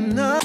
[0.00, 0.38] na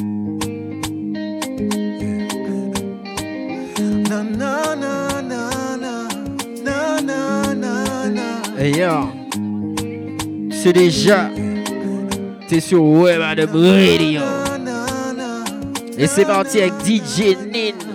[10.63, 11.29] c'est déjà,
[12.47, 14.21] t'es sur Web Adam Radio.
[15.97, 17.90] Et c'est parti avec DJ Nin.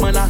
[0.00, 0.21] my life.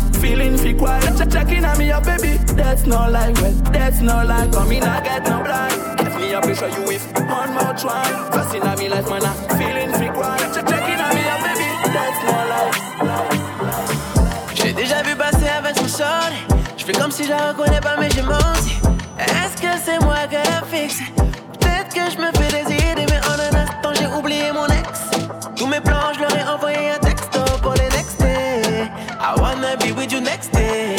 [30.11, 30.97] you next day.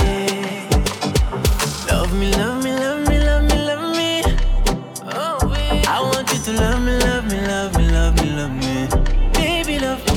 [1.90, 4.24] Love me, love me, love me, love me, love me.
[5.03, 5.40] Oh,
[5.88, 8.88] I want you to love me, love me, love me, love me, love me.
[9.80, 10.13] Love me.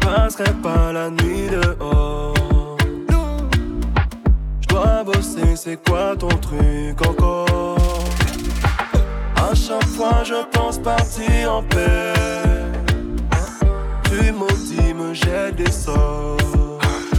[0.00, 2.34] passerai pas la nuit dehors.
[4.60, 7.51] Je dois bosser, c'est quoi ton truc encore?
[10.24, 12.12] je pense partir en paix.
[14.04, 16.36] Tu maudis, me jette des sorts.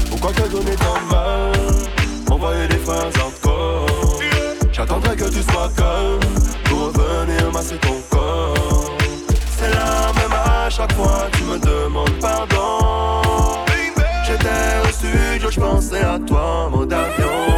[0.09, 1.51] Pourquoi te donner tant de mal?
[2.29, 4.19] Envoyer des phrases hardcore.
[4.71, 6.19] J'attendrai que tu sois calme
[6.65, 8.91] pour revenir masser ton corps.
[9.57, 13.21] C'est la même à chaque fois, tu me demandes pardon.
[14.25, 17.52] J'étais au studio, je pensais à toi, mon avion.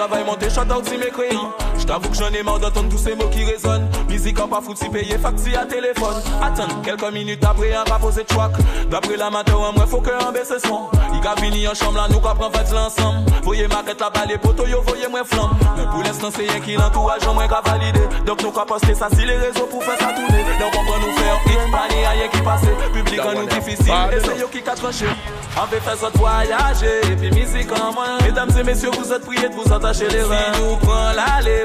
[0.00, 1.69] travail, monter, shout out si mes.
[1.90, 3.88] T'avoue que j'en ai marre d'entendre tous ces mots qui résonnent.
[4.08, 6.22] Musique en pas foutu, payer facture à téléphone.
[6.40, 8.52] Attends, quelques minutes après, on va poser chouac.
[8.88, 10.82] D'après la l'amateur, moi, faut que on baisse son.
[11.12, 13.28] Il a fini en chambre, là, nous qu'après prend fait l'ensemble.
[13.42, 15.50] Voyez ma quête là-bas, les potos, yo, voyez moi flamme.
[15.90, 18.06] Pour l'instant, c'est rien qui l'entourage, moi, qu'à valider.
[18.24, 20.44] Donc, nous qu'à poster ça si les réseaux pour faire ça tourner.
[20.60, 22.62] Donc, on va nous faire une panier à rien qui passe.
[22.94, 25.06] Public en nous difficile, et c'est yo qui qu'a tranché.
[25.56, 28.18] On veut faire voyager, et puis musique en main.
[28.22, 30.54] Mesdames et messieurs, vous êtes priés de vous attacher les reins.
[30.54, 31.64] Si nous prenons l'allée,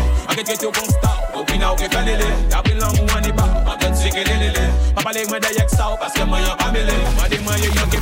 [0.29, 3.23] En que tu au constat, au final au que fait lélé Y'a pris l'amour en
[3.23, 4.51] est pas, en que c'est que lélé
[4.95, 7.69] Pas parler moi d'ailleurs que ça parce que moi y'a pas mêlé Mandez moi y'a
[7.69, 7.97] que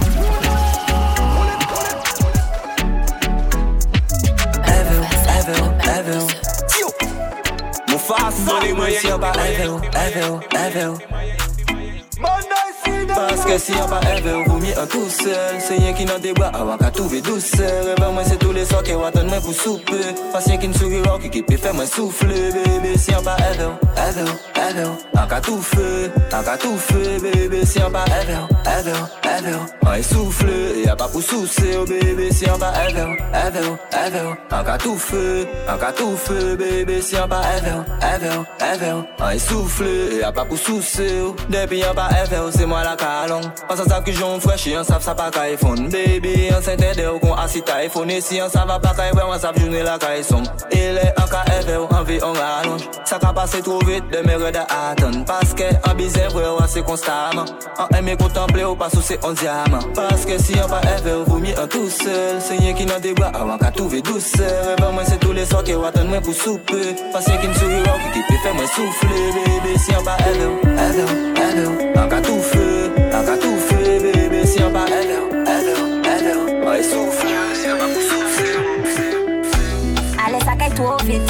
[6.00, 6.22] Evel,
[7.90, 8.62] Mufasa,
[9.00, 10.94] si yon pa Evel, Evel, Evel
[13.16, 16.20] Parce que si on pas ever vous mis un tout seul C'est rien qui n'en
[16.20, 19.40] débat, à qu'à trouver douceur Et ben moi c'est tous les soirs qui attendent moi
[19.42, 23.24] pour souper Pas rien qui ne sourira, qui peut faire moi souffler Bébé si on
[23.24, 24.32] pas ever, ever,
[24.70, 28.92] ever À qu'à tout fait, à qu'à tout fait Bébé si on pas ever, ever,
[29.38, 33.76] ever On est soufflé, y'a pas pour soucier Oh bébé si on pas ever, ever,
[33.92, 38.74] ever À qu'à tout fait, à qu'à tout fait Bébé si on pas ever, ever,
[38.74, 42.96] ever On est soufflé, y'a pas pour soucier Depuis on pas ever, c'est moi la
[43.00, 44.40] ka long An sa sav ki joun
[44.84, 45.48] sa pa ka
[45.90, 49.40] Baby, an sen ou kon asita E si yon sav a pa ka iPhone, an
[49.40, 54.36] sav la ka an ka Evel, an vi an Sa ka pase tro de me
[54.36, 57.48] reda atan Paske an bizen vre ou ase konstaman
[57.78, 59.18] An eme kontemple ou pas ou se
[59.96, 62.42] Paske si pa Evel, vous mi an tout seul.
[62.42, 65.46] Se ki nan deba, awan ka touve douce Reve mwen se tou le
[66.10, 66.80] mwen pou soupe
[67.14, 70.56] Pas yen ki n souri rock, ki pe mwen souffle Bebe, si yon pa Evel,
[70.88, 71.14] Evel,
[71.48, 72.59] Evel An ka tou
[80.90, 81.22] Sa kay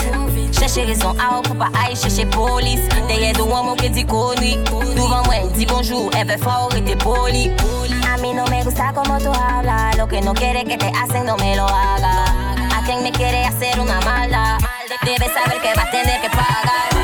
[0.55, 2.79] Cherche raison a ou pou pa ay cherche polis
[3.09, 4.55] Deye do an moun ke di koni
[4.95, 7.51] Douvan mwen di bonjour, eve for rete poli
[8.07, 11.25] A mí no me gusta como tú hablas Lo que no quiere que te hacen
[11.25, 12.23] no me lo haga.
[12.71, 14.59] A quien me quiere hacer una maldad
[15.03, 16.98] Debe saber que va a tener que pagar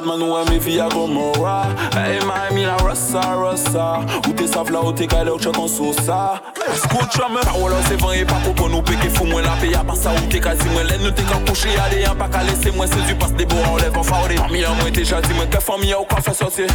[0.00, 4.70] Rossa Via Batman ou eme via Gomorra Hey mami la Rossa, Rossa Ou te sav
[4.70, 6.40] la ou te kale ou tche kon sou sa
[6.74, 9.70] Skoutra me Parole ou se van e pa kopon ou peke fou mwen la pe
[9.70, 12.28] ya pa sa ou te kazi mwen Len nou te ka kouche yade yan pa
[12.28, 14.78] ka lese mwen Se du pas de bo a ou lev an faure Mami an
[14.80, 16.68] mwen te jati mwen ke fami ya ou ka fe soti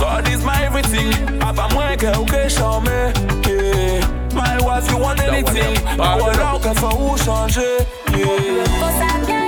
[0.00, 1.12] God is my everything.
[1.40, 3.12] Papa mwen ke ou ke chame
[3.48, 4.06] yeah.
[4.32, 5.76] My wife you want anything?
[5.96, 7.68] Parole ou ke fa ou chanje
[8.16, 9.39] yeah.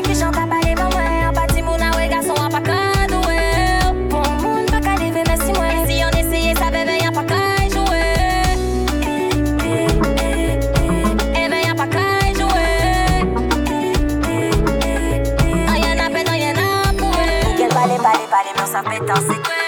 [18.73, 19.63] Sa petan se kwe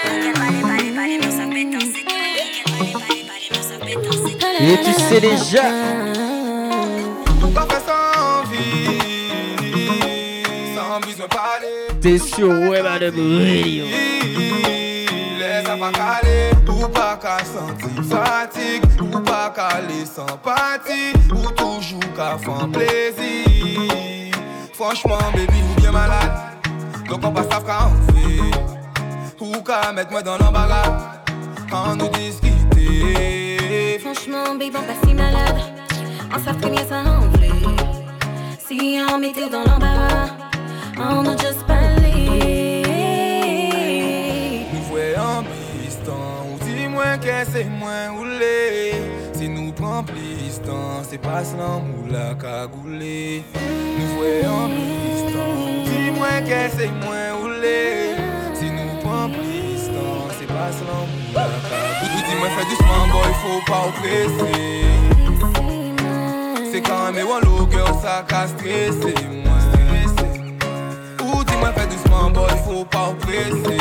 [4.59, 5.63] Et tu sais déjà.
[12.01, 13.85] T'es sur Web Adam Radio
[15.39, 21.99] Laisse à pas caler, ou pas qu'à sentir fatigue, ou pas caler sympathie, ou toujours
[22.15, 24.31] qu'à faire plaisir.
[24.73, 26.37] Franchement, baby, ou bien malade,
[27.09, 28.34] donc on passe à qu'à en fait,
[29.53, 31.21] ou qu'à mettre moi dans l'embarras,
[31.71, 33.99] en nous discuter.
[33.99, 35.57] Franchement, baby, on pas si malade.
[36.33, 36.81] On savent très bien.
[38.67, 40.29] Si on mettait dans l'embarras,
[40.97, 42.83] on a juste parlé.
[44.73, 45.43] Nous voyons
[45.83, 48.93] piston, ou dis-moi que c'est moins roulé.
[49.33, 53.43] Si nous prend piston, c'est pas cela moula cagoulé.
[53.53, 57.44] Nous voyons piston, ou dis-moi que c'est moins roulé.
[63.45, 64.51] fò pa ou prese
[66.71, 70.09] Se kan me wan lò gèl sa ka stresse mwen
[71.25, 73.77] Ou di mwen fè dousman boy fò pa ou prese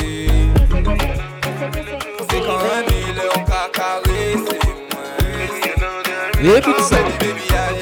[2.29, 5.53] Se kan me lè ou ka karese mwen
[6.45, 7.74] Mwen se di bebi a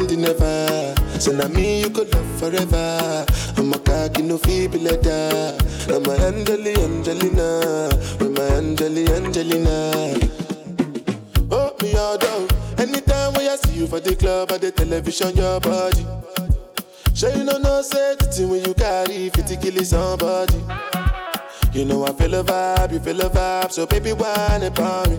[0.00, 0.08] Nin.
[0.08, 1.20] Be your hand in ever.
[1.20, 3.26] So now me you could love forever.
[3.56, 5.56] I'm a cocky no feeble letter.
[5.88, 7.90] I'm a Angeli, Angelina.
[8.20, 10.18] My Angeli, Angelina.
[11.50, 12.48] Oh, me all down.
[12.78, 16.06] Anytime when I see you for the club or the television, your body.
[17.14, 20.54] Sure you know no say the when you carry 50 kill somebody.
[21.72, 25.18] You know I feel a vibe, you feel a vibe, so baby whine about me.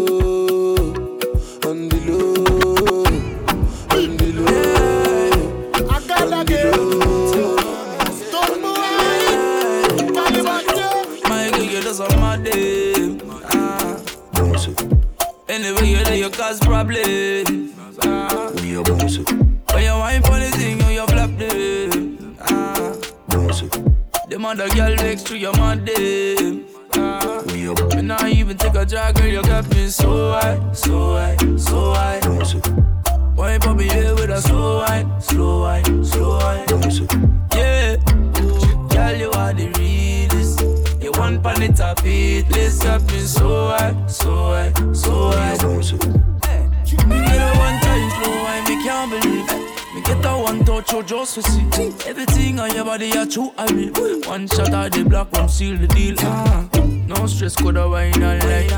[24.75, 26.65] girl next to your them.
[26.95, 27.43] Ah.
[27.95, 31.93] Me not even take a drag, girl, you got me so high, so high, so
[31.93, 32.19] high.
[33.35, 36.65] Wine for me here with a slow wine, slow wine, slow wine.
[37.55, 37.95] Yeah,
[38.89, 40.61] girl, you are the realest.
[41.01, 44.71] You want pan it up, it list up me so high, so high,
[51.01, 53.51] one just to see everything on your body, you true.
[53.57, 53.93] I mean,
[54.25, 56.15] one shot of the black one seal the deal.
[56.19, 56.67] Ah.
[57.07, 58.71] No stress, coulda wine all night.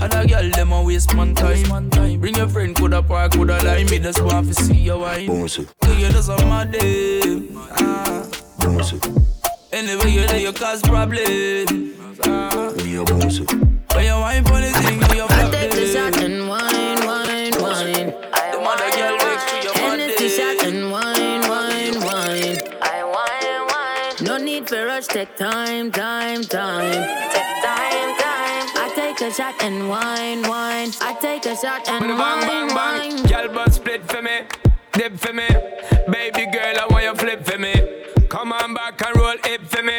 [0.00, 2.20] Other girl them a waste man time.
[2.20, 3.86] Bring your friend, coulda park, coulda line.
[3.86, 5.26] Me just want to see your wine.
[5.26, 7.48] Girl, you just on my day.
[7.72, 8.26] Ah.
[9.72, 11.94] Anyway, you there, you cause problem.
[12.24, 12.72] Ah.
[12.74, 16.12] When you wine for the thing, you I flap take the them.
[16.12, 16.43] shot and
[25.08, 26.92] need take time, time, time.
[27.30, 28.66] Take time, time.
[28.76, 30.90] I take a shot and wine, wine.
[31.00, 33.16] I take a shot and Bang, wine, bang, bang.
[33.16, 33.22] wine.
[33.26, 34.40] Girl, but split for me,
[34.92, 35.46] dip for me.
[36.10, 37.74] Baby girl, I want you flip for me.
[38.28, 39.98] Come on back and roll it for me.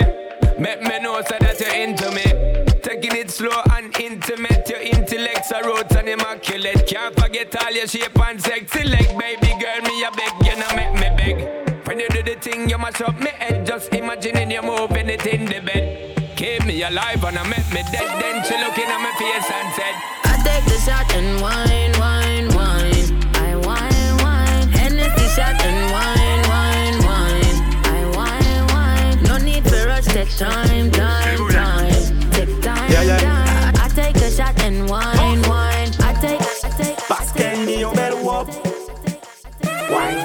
[0.60, 2.72] Make me know so that you're into me.
[2.82, 4.68] Taking it slow and intimate.
[4.70, 6.88] Your intellect's a roots and immaculate.
[6.88, 9.08] Can't forget all your shape and sexy leg.
[9.18, 11.65] Baby girl, me a beg, you know make me beg.
[11.96, 13.66] When you do the thing, you mash up me head.
[13.66, 16.36] Just imagining you moving it in the bed.
[16.36, 18.10] Keep me alive and I make me dead.
[18.22, 19.96] Then she looking at my face and said,
[20.28, 23.32] I take the shot and wine, wine, wine.
[23.36, 24.68] I wine, wine.
[24.76, 27.58] Hennessy shot and wine, wine, wine.
[27.88, 29.24] I wine, wine.
[29.24, 32.32] No need for rush, take time, time, time.
[32.32, 33.20] Take time, Yeah, yeah.
[33.20, 33.76] time.
[33.80, 35.92] I take a shot and wine, wine.
[36.04, 38.50] I take, I take, Parce qu'elle n'y en belle wop.
[39.90, 40.25] Wine.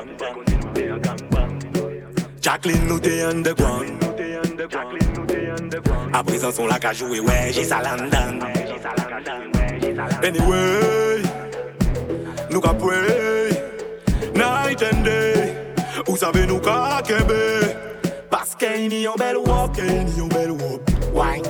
[2.41, 4.03] Jacqueline nous t'es underground.
[6.11, 8.39] À présent son la qu'à jouer, ouais, j'ai ça London.
[10.23, 11.21] Anyway,
[12.49, 13.49] nous pray,
[14.33, 15.55] night and day.
[16.07, 17.31] Vous savez nous qu'à kembe.
[18.29, 20.81] Parce qu'il y a un bel walk, il y a un bel walk.
[21.13, 21.43] Wine.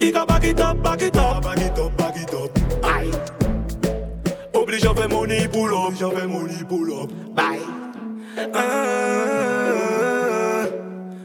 [0.00, 2.50] Il ka back it up, back it up, back it up, back it up.
[4.52, 7.10] Oblige à money pull up, j'en fais money pull up.
[7.34, 7.75] Bye.
[8.38, 8.42] Ah,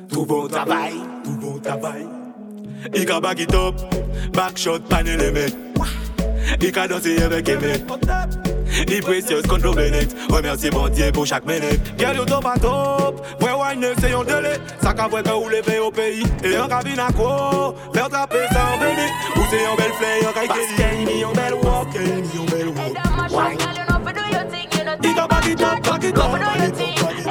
[0.09, 2.07] tout bon travail, tout bon travail.
[2.93, 3.75] Il ka back it up,
[4.33, 5.53] back shot, panel limit.
[6.61, 7.83] Il ka danser avec Emmett.
[8.87, 10.15] Il précieuse contre Bennett.
[10.29, 11.81] Remercie bon Dieu pour chaque minute.
[11.97, 13.25] Girl, you top à top.
[13.41, 14.57] Ouais, wine, c'est un délai.
[14.81, 16.23] Ça qu'a vrai que vous levez au pays.
[16.43, 17.75] Et en cabine à quoi?
[17.93, 19.09] Faire trapper ça en béni.
[19.35, 22.01] Ou c'est un bel flay, un caille Parce qu'il y a un bel walk, il
[22.01, 22.97] y a un bel walk.
[23.31, 23.57] Wine.
[25.03, 25.41] Il ka back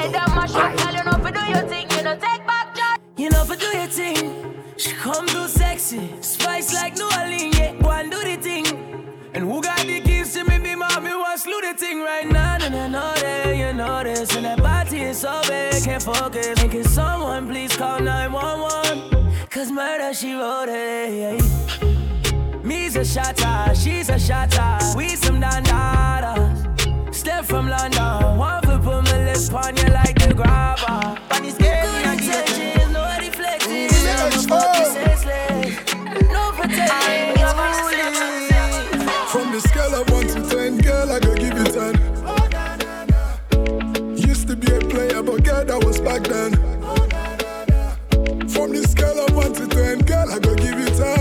[0.00, 2.75] Head up, my shot, girl, you know for do your thing, you know take back
[2.75, 3.02] shot.
[3.19, 4.54] You know for do your thing.
[4.78, 8.64] She come too sexy, spice like New Orleans, yeah, go and do the thing.
[9.35, 12.57] And who got the keys to me, be mommy, what's do the thing right now?
[12.62, 16.59] And I know that, you know this, and that body is so big, can't focus.
[16.62, 19.35] And can someone please call 911?
[19.50, 22.62] Cause murder, she wrote it, yeah.
[22.62, 24.97] Me's a shatter, she's a shatter.
[24.97, 27.14] We some dandadas.
[27.14, 29.09] Step from London, one for put
[29.49, 31.16] my on you like the grabber.
[31.28, 33.88] But it's good intentions, no deflecting.
[34.04, 35.70] I'm a fucking senseless.
[36.30, 37.47] No protection.
[39.28, 41.94] From the scale of 1 to 10, girl, I go give you 10.
[44.16, 46.52] Used to be a player, but girl, that was back then.
[48.49, 51.19] From the scale of 1 to 10, girl, I go give you 10.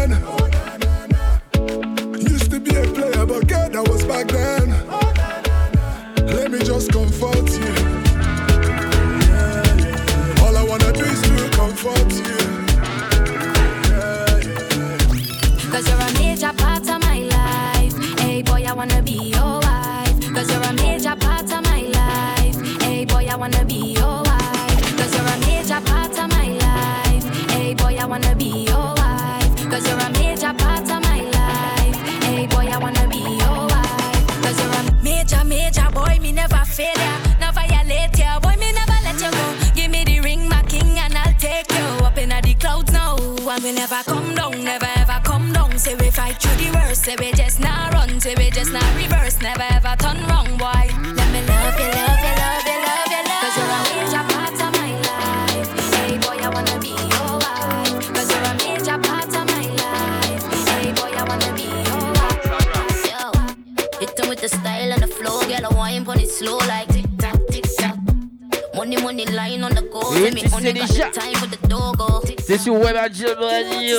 [70.19, 71.09] Et me tu sais déjà.
[71.09, 72.21] the time for the dogo.
[72.45, 73.97] C'est sur Web Radio Radio.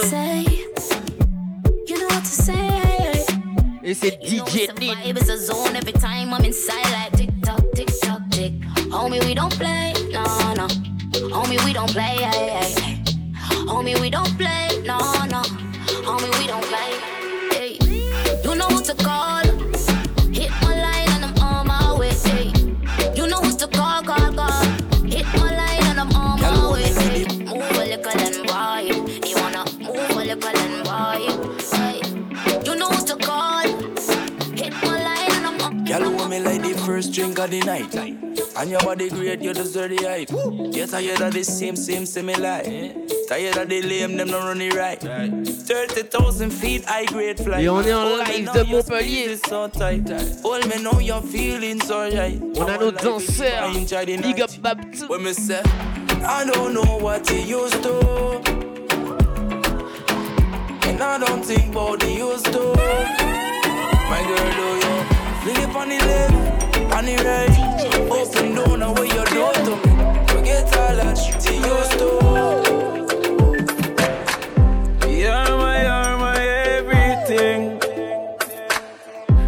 [1.88, 3.25] You know what to say.
[3.83, 5.16] Et c'est DJ Nin.
[5.16, 7.88] Is a zone every time I'm inside like tick tock, tick
[8.31, 8.53] tick.
[8.90, 10.23] Homie, we don't play, no,
[10.55, 10.66] no.
[11.33, 13.03] Homie, we don't play, hey, hey.
[13.66, 14.99] Homie, we don't play, no,
[38.61, 40.29] And your body great, you deserve the hype.
[40.70, 42.94] Get tired of the same, same, semi lie.
[43.27, 45.01] Tired of the lame, them don't run it right.
[45.01, 47.64] 30,000 feet, high grade flight.
[47.64, 49.37] Et on est en me live de Montpellier.
[49.49, 50.11] so tight.
[50.42, 52.38] Hold me now, you're feeling so right.
[52.59, 53.73] On a nos danseurs.
[54.20, 55.09] Big up Babtou.
[55.09, 55.62] When me say,
[56.23, 58.42] I don't know what you used to.
[60.87, 62.75] And I don't think about the used to.
[64.11, 67.57] My girl, do you it on the left, on the right?
[68.11, 69.92] Open door, now where you do to me.
[70.29, 72.09] Forget all that shit you used to.
[75.09, 76.40] You're my, you're my
[76.76, 77.61] everything.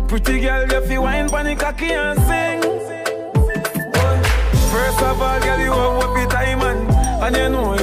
[0.08, 2.60] Pretty girl, you feel wine the cocky and sing.
[4.70, 6.90] First of all, girl, you have what the diamond,
[7.24, 7.81] and you know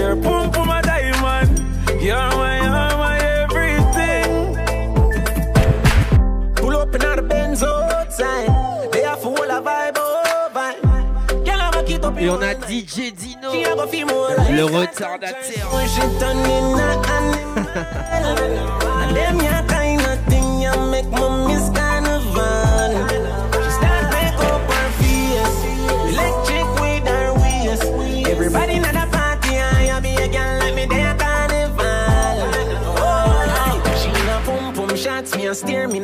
[12.22, 15.70] Et on a DJ Dino, le retardateur.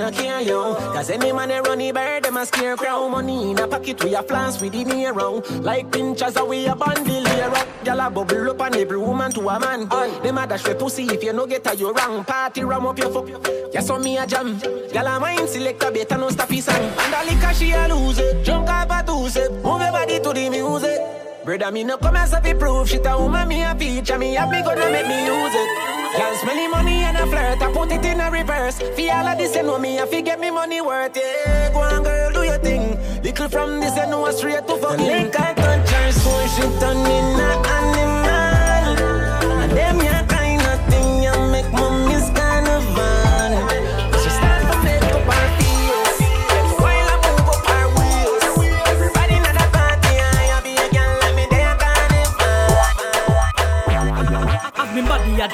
[0.05, 0.75] no care yo.
[0.93, 3.09] Cause any man a run the bird, them a scare crow.
[3.09, 5.41] Money in a pocket, we a flans with the mirror.
[5.61, 7.51] Like pinchers, we a bundle here.
[7.83, 9.87] Gyal a bubble up on every woman to a man.
[10.21, 12.23] Them a dash for pussy if you no get a you wrong.
[12.23, 13.27] Party ram up your fuck.
[13.73, 14.59] Yes, on me a jam.
[14.59, 16.75] Gyal a mind select a better no stop his song.
[16.75, 18.45] And a liquor she a lose it.
[18.45, 19.51] Drunk up a two step.
[19.51, 21.24] Move your body to the music.
[21.45, 24.49] Brother, me no come as a proof shit a woman me a feature me have
[24.49, 25.69] me gonna make me use it.
[26.17, 28.79] Girl smelly money and a flirt, I put it in a reverse.
[28.95, 31.71] Fi all of this you know me, I fi get me money worth it.
[31.71, 32.97] Go on girl, do your thing.
[33.21, 35.05] Little from this you know straight to fucking.
[35.05, 37.61] Link I touch her, so she turn in a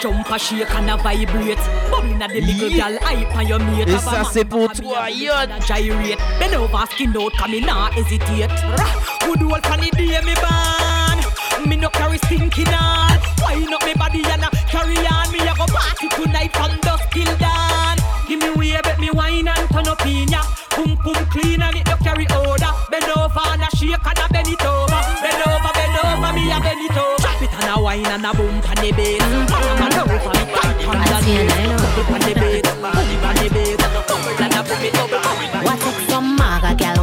[0.01, 1.57] jump, a shake and a vibrate.
[1.91, 3.89] Bubbling at the little girl, hype on your mate.
[3.89, 5.51] A c'est pour toi, a Yon.
[5.51, 6.17] a Gyrate.
[6.39, 8.49] Bend over, skin out, come in, nah hesitate.
[8.49, 11.69] Rah, Good old funny day, me born.
[11.69, 13.19] Me no carry stinking on.
[13.43, 15.31] Wine up me body and a carry on.
[15.31, 17.97] Me a go party tonight from dusk till dawn.
[18.27, 20.41] Give me way, bet me wine and turn up in ya.
[20.75, 22.73] Boom boom clean and it no carry odor.
[22.89, 25.01] Bend over and a shake and a bend it over.
[25.21, 27.21] Bend over, bend over, me a bend it over.
[27.21, 29.20] Drop it and a wine and a boom on the bass.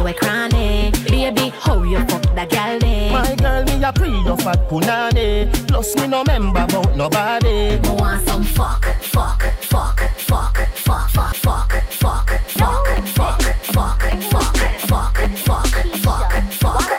[0.09, 0.91] We cranny?
[1.07, 3.11] Baby, how you fuck that gal day?
[3.11, 5.51] My girl, me a pre your fat punani.
[5.67, 7.79] Plus me no member about nobody.
[7.79, 14.53] Me want some fuck, fuck, fuck, fuck, fuck, fuck, fuck, fuck, fuck, fuck, fuck, fuck,
[14.89, 15.69] fuck, fuck,
[16.05, 16.89] fuck, fuck.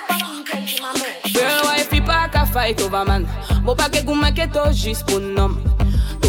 [1.34, 3.26] Girl, wife, pas qu'à fight over man.
[3.64, 5.56] Bon, pas que goût que to juste pour nom.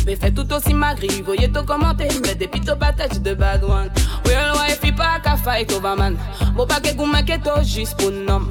[0.01, 3.89] Topé fait tout aussi magri, voyez to commenter, mais des pito patates de bad one.
[4.25, 6.17] Real wife, pas qu'à fight over man.
[6.55, 8.47] Bon, pas que goût que to juste pour nom.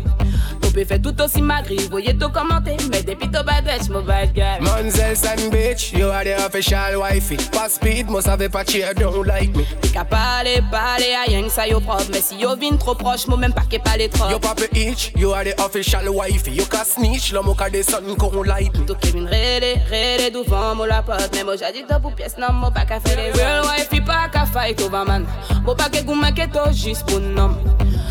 [0.70, 4.60] Topé fait tout aussi magri, voyez to commenter, mais des pito patates, mon bad guy.
[4.60, 7.36] Monzels and bitch, you are the official wifey.
[7.50, 9.64] Pas speed, must have a patch here, don't like me.
[9.80, 12.94] T'es qu'à parler, parler à rien que ça yo propre, mais si yo vin trop
[12.94, 14.30] proche, moi même pas qu'est pas les trop.
[14.30, 16.52] Yo papa itch, you are the official wifey.
[16.52, 18.86] You can snitch, l'homme au cas des sun qu'on light me.
[18.86, 22.52] To Kevin rede, rede devant moi la porte Mais moi j'ai dit pour pièce, non
[22.52, 25.26] moi pas qu'à faire les Real wife, pas qu'à fight over man
[25.64, 26.14] Moi pas que goût
[26.52, 27.56] to juste pour nom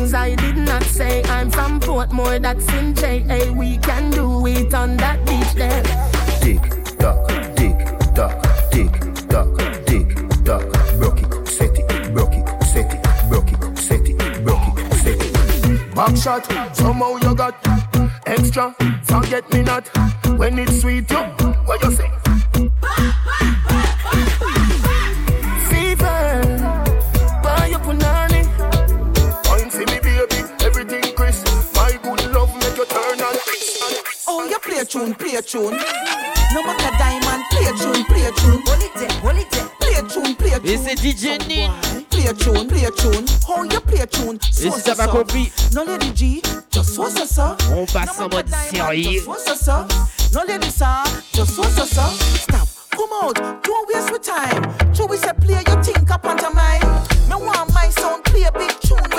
[0.00, 1.22] things I did not say.
[1.24, 3.52] I'm from Portmore, that's in JA.
[3.52, 5.82] We can do it on that beach there.
[6.40, 6.62] Tick
[6.98, 7.78] tock, tick
[8.14, 8.36] tock,
[8.70, 8.92] tick
[9.28, 9.48] tock,
[9.86, 10.08] tick
[10.44, 10.64] tock.
[10.98, 15.20] Broke it, set it, broke it, set it, broke it, set it, broke it, set
[15.20, 15.94] it.
[15.94, 17.54] Back shot, somehow you got
[18.26, 18.74] extra.
[19.04, 19.86] Forget me not
[20.38, 21.10] when it's sweet.
[21.10, 21.18] You,
[21.66, 22.09] what you say?
[35.50, 35.76] Tune.
[36.54, 38.62] No matter diamond, play a tune, play a tune.
[38.66, 39.68] Hold it there, hold it there.
[39.80, 40.70] Play a tune, play a tune.
[40.70, 41.72] Et c'est DJ Nin.
[42.10, 43.24] Play a tune, play a tune.
[43.48, 44.38] Oh, you play a tune.
[44.62, 47.56] Et si t'as pas compris, No lady G, just so so so.
[47.74, 49.22] on passe en mode sérieux.
[49.24, 50.38] Just so so so.
[50.38, 51.02] No lady sir,
[51.34, 52.02] just so so so.
[52.36, 53.34] Stop, come out,
[53.64, 54.92] don't waste my time.
[54.94, 56.80] True, we say play your think up onto mine.
[57.28, 59.09] Me want my sound play a big tune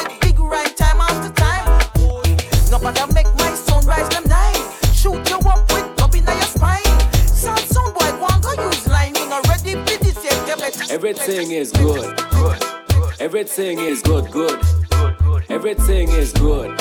[11.12, 12.19] Everything is good.
[13.19, 14.58] Everything is good, good.
[15.50, 16.80] Everything is good.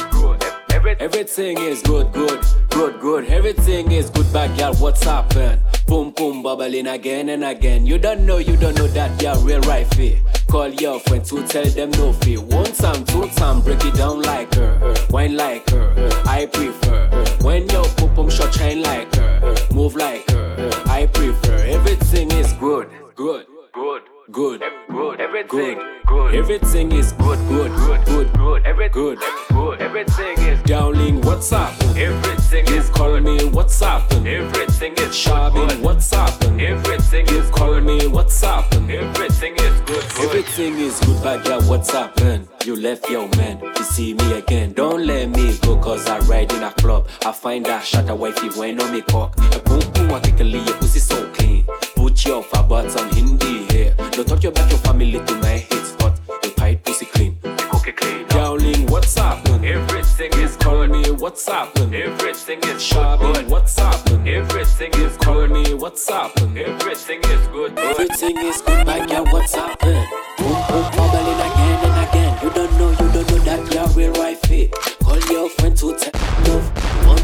[1.00, 3.24] Everything is good, good, good, good.
[3.24, 4.72] Everything is good, bad girl.
[4.74, 5.60] What's happened?
[5.88, 7.84] Boom, boom, bubbling again and again.
[7.84, 10.20] You don't know, you don't know that you're real right fee.
[10.48, 12.38] Call your friend to tell them no fee.
[12.38, 14.94] One time, two time, break it down like her.
[15.10, 15.92] Wine like her.
[16.24, 17.08] I prefer.
[17.42, 19.56] When your pop pum shot shine like her.
[19.72, 20.70] Move like her.
[20.86, 21.56] I prefer.
[21.66, 25.20] Everything is good, good, good, good, good.
[25.20, 26.34] Everything, good.
[26.34, 28.64] Everything is good, good, good, good, good.
[28.64, 29.80] Every good, good.
[29.80, 31.20] Everything is darling.
[31.22, 31.72] What's up?
[31.96, 33.46] Everything is call me.
[33.46, 34.12] What's up?
[34.12, 35.80] Everything is Shabin.
[35.80, 36.42] What's up?
[36.44, 38.06] Everything is call me.
[38.06, 38.72] What's up?
[38.72, 40.04] Everything is good.
[40.20, 41.62] Everything is good, bad girl.
[41.62, 42.48] What's happened?
[42.64, 43.60] You left your man.
[43.60, 44.72] You see me again.
[44.74, 47.08] Don't let me go, cause I ride in a club.
[47.24, 49.36] I find that shot a wifey when on me cock.
[49.54, 51.64] A boom boom, I kick a pussy so clean.
[51.96, 53.59] Put your fat butts on Hindi
[53.98, 54.10] here.
[54.10, 56.20] Don't talk about your family to my hit spot.
[56.42, 57.38] Your tight pussy clean.
[57.42, 58.26] Cook it clean.
[58.28, 59.64] Darling, what's happening?
[59.64, 61.10] Everything is call me.
[61.10, 61.94] What's happening?
[61.94, 63.48] Everything is Shabin.
[63.48, 64.28] What's happening?
[64.28, 65.74] Everything is call me.
[65.74, 66.58] What's happening?
[66.58, 67.78] Everything is good.
[67.78, 69.24] Everything is good, my girl.
[69.26, 70.06] What's happening?
[70.38, 72.38] Boom boom, bubbling again and again.
[72.42, 74.72] You don't know, you don't know that you're real right fit.
[75.02, 76.66] Call your friend to tell love.
[77.06, 77.18] One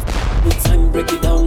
[0.50, 1.45] two time, break it down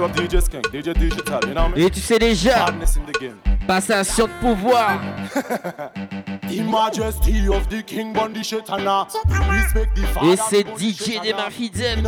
[0.00, 1.78] big up DJ Skink, DJ Digital, you know mean?
[1.78, 2.66] Et tu sais déjà.
[3.66, 5.00] Passation de pouvoir.
[6.50, 9.06] The majesty of the king Bondi Shetana.
[9.48, 10.36] Respect the Et father.
[10.50, 12.02] c'est DJ de ma fidèle.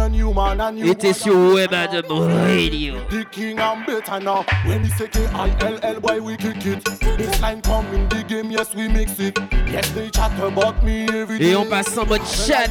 [0.85, 2.95] Et était sur Web Adam Radio.
[3.09, 4.45] The king I'm better now.
[4.67, 6.85] When he say K-I-L-L, boy, we kick it.
[7.17, 9.39] This line come in the game, yes, we mix it.
[9.71, 11.53] Yes, they chat about me every day.
[11.53, 12.69] Et on passe en mode chat.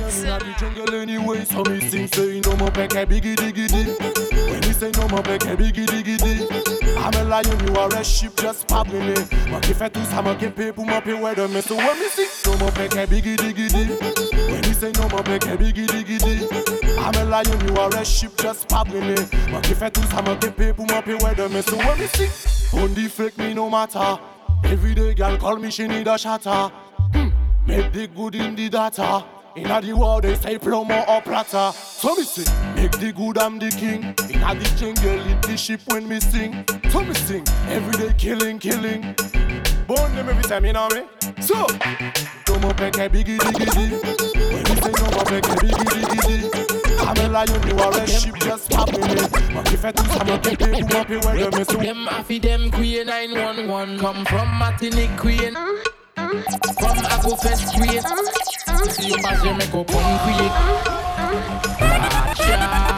[0.59, 4.10] jungle anyway, so me sing say no more biggie diggy dig.
[4.81, 9.13] say no more beke I'm a lion you are a ship just paddling me
[9.51, 12.27] But if I lose I'm a monkey people monkey weather me So when me see
[12.45, 13.83] no more beke bigidi gidi
[14.49, 15.45] When me say no more beke
[16.97, 19.15] I'm a lion you are a ship just paddling me
[19.51, 22.51] But if I lose I'm a monkey people monkey weather me So when me see
[22.73, 24.19] on the fake me no matter.
[24.63, 26.71] Every day girl call me she need a shatter.
[27.13, 27.29] Hmm.
[27.67, 29.23] Make the good in the data.
[29.53, 31.71] Inna the world they say plumber or platter.
[31.75, 34.15] So me sing, make the good I'm the king.
[34.31, 36.63] Inna the jungle it the ship when me sing.
[36.89, 39.01] So me sing, every day killing, killing.
[39.87, 41.03] Born them every time you know me.
[41.41, 41.67] So,
[42.47, 43.91] no more peke biggie diggy dig.
[44.53, 46.97] When me say no more peke biggie diggy dig.
[47.01, 49.17] I'm a lion, you are a sheep, just pop me in.
[49.53, 51.67] But if I do some of the people, who happy where them is.
[51.67, 55.57] Them happy them queen 911 Come from Martinique queen
[56.31, 58.01] From Aquafest queen
[58.89, 60.03] See you pass you make up on
[62.21, 62.57] Macha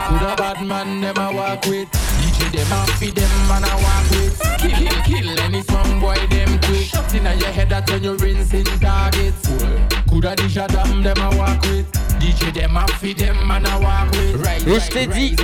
[0.10, 1.90] Good a bad man a walk with?
[1.90, 4.40] DJ them happy them man a walk with.
[4.60, 6.86] Kill, kill, kill any some boy them quick.
[6.86, 11.18] Shot inna your head that turn your rinsing targets Good a dish a damn them
[11.18, 15.08] a walk with DJ them happy them man a walk with Right, Et je t'ai
[15.08, 15.36] dit,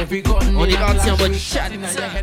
[0.55, 1.69] on est parti en mode chat.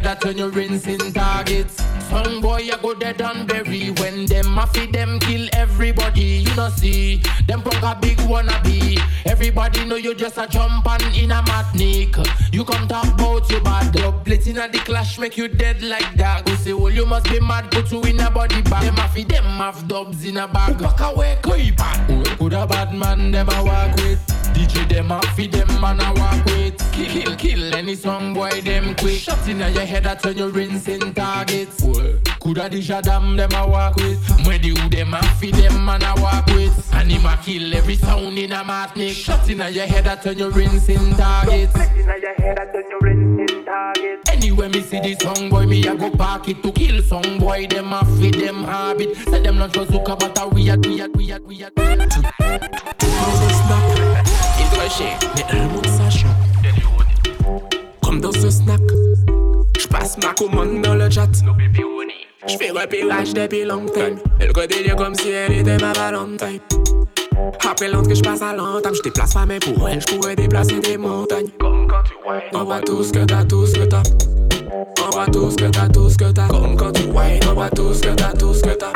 [0.02, 1.76] that when you rinsing targets.
[2.08, 6.44] Some boy you go dead and bury when them mafia them kill everybody.
[6.46, 9.00] You know see them punk a big wannabe.
[9.26, 12.16] Everybody know you just a jump and in a matnik.
[12.52, 14.24] You come talk about your bad dog.
[14.24, 16.46] Blitzing at the clash make you dead like that.
[16.46, 18.82] Go say well you must be mad go to win a body back.
[18.82, 20.78] Them mafia them have dubs in a bag.
[20.78, 24.18] Back away creep Who could a bad man them a walk with?
[24.54, 26.76] DJ them a feed them man a walk with.
[26.92, 29.18] Kill, kill, any song boy them quick.
[29.18, 31.80] Shot in your head that turn your rinsing targets.
[32.40, 34.18] Coulda the shadam them a walk with.
[34.46, 36.94] When you them a feed them man a walk with?
[36.94, 40.38] And him a kill every sound in a matnik Shot in your head that turn
[40.38, 41.74] your rinsing targets
[44.28, 47.66] Anyway me see this song boy me a go park it to kill song boy
[47.66, 51.46] them a feed them habit Say them not just zuka but a weird weird weird
[51.46, 51.72] weird
[54.58, 56.28] Il chier, mais un mot sachant.
[58.02, 58.80] Comme dans ce snack,
[59.78, 61.28] je passe ma commande dans le chat.
[62.48, 64.18] Je fais repérage depuis long time.
[64.40, 66.60] Elle redélire comme si elle était ma valentine.
[67.62, 70.80] Rappelante que je passe à l'entame, je déplace ma main pour elle, je pourrais déplacer
[70.80, 71.48] des montagnes.
[71.58, 72.14] Comme quand tu
[72.54, 74.02] on voit tout ce que t'as, tout ce que t'as.
[74.72, 76.48] On voit tout ce que t'as, tout ce que t'as.
[76.48, 78.92] Comme quand tu whine, on voit tout ce que t'as, tout ce que t'as.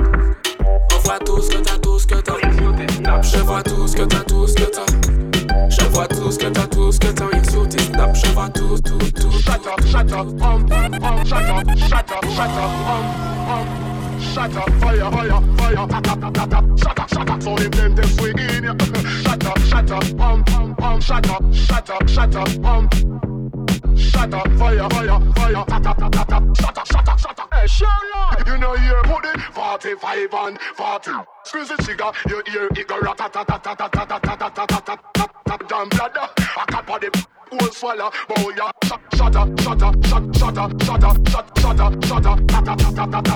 [0.94, 3.22] On voit tout ce que t'as, tout ce que t'as.
[3.22, 5.68] Je vois tout ce que t'as, tout ce que t'as.
[5.68, 7.50] Je vois tout ce que t'as, tout ce que t'as.
[7.50, 9.30] Sur tes snaps, je vois tout, tout, tout.
[9.32, 10.66] Shut up, shut up, um,
[11.02, 13.99] um, shut up, shut up, shut up, um, um.
[14.34, 16.76] shatter, fire, fire, fire, shatter, shatter.
[16.76, 17.40] shatter.
[17.40, 18.74] So if them them swing in ya,
[19.22, 22.94] shatter, shatter, pump, pump, pump, shatter, shatter, shatter, pump,
[23.96, 27.66] shatter, fire, fire, fire, shatter, shatter, shatter ta ta.
[27.66, 31.10] Hey, Sherlock, you know put it 45 and 40.
[31.44, 34.18] Squeeze the trigger, you hear it go rat ta ta ta ta ta ta ta
[34.18, 35.56] ta ta ta ta ta ta ta.
[35.68, 38.10] Damn bladder, cap of the whole swallow.
[38.28, 40.20] Bow ya, ta ta ta ta ta ta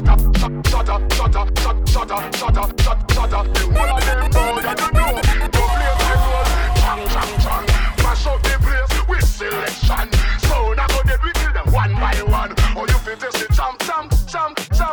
[0.01, 0.17] ta.
[0.35, 3.55] Shut shut up, shut up, shut shut up, shut up, shut shut up.
[3.55, 5.13] The whole of them bow ya, you know.
[5.53, 6.47] Don't play like roll,
[6.81, 7.67] chang chang chang.
[8.03, 10.44] Mash up the place with selection.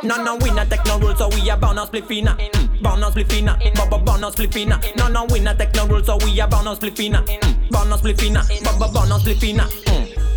[0.03, 2.35] No, no, we not take no rules, so we are bound on spliffina.
[2.81, 4.97] Bound on spliffina, baba bound on spliffina.
[4.97, 7.23] No, no, we not take no rules, so we are bound on spliffina.
[7.69, 9.69] Bound on spliffina, baba bound on spliffina.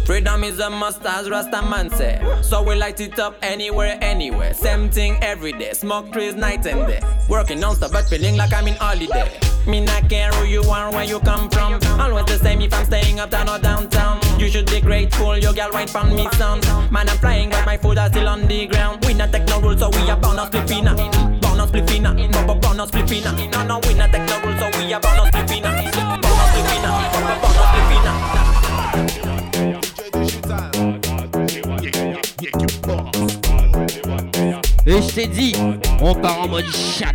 [0.05, 2.20] Freedom is a must, as Rasta man say.
[2.42, 4.53] So we light it up anywhere, anywhere.
[4.53, 5.72] Same thing every day.
[5.72, 7.00] Smoke trees night and day.
[7.31, 9.33] Working non-stop, but feeling like I'm in holiday.
[9.66, 11.81] Me not care who you are, where you come from.
[11.98, 14.20] Always the same if I'm staying uptown or downtown.
[14.38, 16.61] You should be grateful, your girl right from me son.
[16.90, 19.05] Man, I'm flying, but my foot are still on the ground.
[19.07, 20.94] We not take no rules, so we are bound on spliffina.
[21.40, 23.33] Bound on spliffina, baba bound on spliffina.
[23.53, 25.73] No, no, we not take no rules, so we are bound on spliffina.
[25.94, 28.12] Bound on spliffina, baba bound on spliffina.
[34.87, 35.55] Et je t'ai dit,
[36.03, 37.14] on part en mode chat.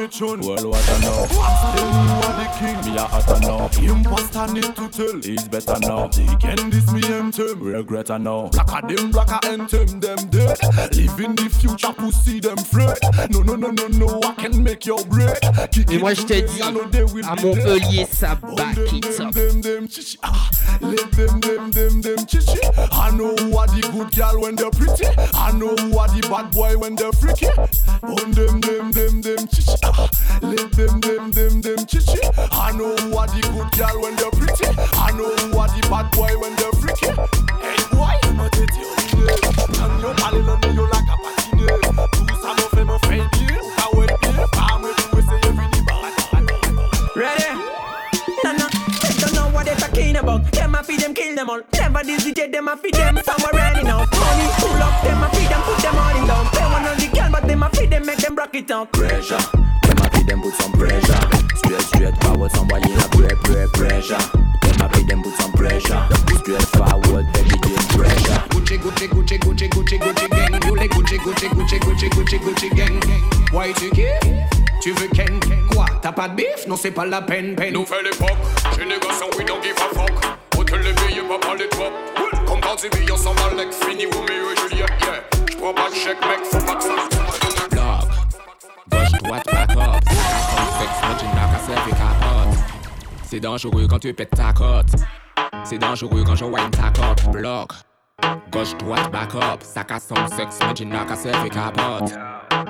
[0.00, 0.40] me tune.
[0.40, 1.26] Well, what I know.
[1.26, 2.92] Still you are the king.
[2.92, 3.68] Me a hot know.
[3.82, 5.20] Imposter need to tell.
[5.20, 6.08] He's better now.
[6.08, 7.62] They can this me anthem.
[7.62, 8.48] Regret I know.
[8.48, 10.58] Black a them, black a anthem them dead.
[10.92, 12.98] Live in the future, pussy them fret.
[13.30, 14.20] No, no, no, no, no.
[14.24, 15.40] I can make your break.
[15.70, 18.06] Kick Et it moi je t'ai to dit, me, I know they will à Montpellier,
[18.10, 19.34] ça back it up.
[19.34, 20.50] Them, them, chichi, ah.
[20.80, 22.58] Let them, them, them, them, chichi.
[22.92, 25.06] I know who are the good girl when they're pretty.
[25.34, 27.48] I know who are the bad boy when they're freaky.
[28.00, 29.76] Bone them, them, them, them, chichi.
[29.84, 29.89] Ah.
[30.42, 32.18] Let them, them, them, them, chichi.
[32.52, 34.66] I know who are the good girl when they're pretty.
[34.94, 37.10] I know who are the bad boy when they're freaky.
[37.60, 38.70] Hey boy, I'm a tete
[39.80, 41.66] And you're calling on me, you like a patine.
[42.12, 43.58] Tout ça me fait me faire bien.
[43.60, 44.46] Ou pas ouais bien.
[44.52, 45.84] Pas me jouer, c'est everything.
[47.16, 47.50] Ready?
[48.44, 48.66] No, no,
[49.02, 50.50] they don't know what they're talking about.
[50.52, 51.60] Them a feed them, kill them all.
[51.74, 53.98] Never DJ, them a feed them somewhere ready now.
[53.98, 55.39] Money pull up, them a feed
[57.50, 58.92] them a feed them, make them rock it out.
[58.92, 59.38] Pressure.
[59.82, 61.20] Them a feed them put some pressure.
[61.56, 64.22] Straight, straight forward, somebody in a break, break, pressure.
[64.62, 66.02] Them a feed them put some pressure.
[66.38, 68.40] Straight forward, baby, give pressure.
[68.54, 70.62] Gucci, Gucci, Gucci, Gucci, Gucci, Gucci gang.
[70.64, 73.00] You like Gucci, Gucci, Gucci, Gucci, Gucci, Gucci gang.
[73.52, 74.20] Why tu kiffes
[74.80, 75.40] Tu veux Ken?
[75.72, 75.86] Quoi?
[76.00, 77.74] T'as pas de bif Non c'est pas la peine, peine.
[77.74, 78.38] Nouvelle époque,
[78.78, 80.12] génération we don't give a fuck
[80.56, 81.92] Hôtel les billets, pas parler de pop
[82.46, 85.90] Comme quand tu billes, on s'en va l'ex Fini Roméo et Juliette, yeah J'prends pas
[85.90, 87.19] de chèque, mec, faut pas que ça.
[89.32, 89.42] Up.
[90.78, 91.00] Sexe,
[91.90, 92.58] capote.
[93.22, 94.90] C'est dangereux quand tu pètes ta cote.
[95.62, 97.30] C'est dangereux quand je wine ta cote.
[97.30, 97.70] Block.
[98.50, 99.60] Gauche, droite, back up.
[99.62, 102.12] Ça casse son sexe, imagine knock à selfie capote.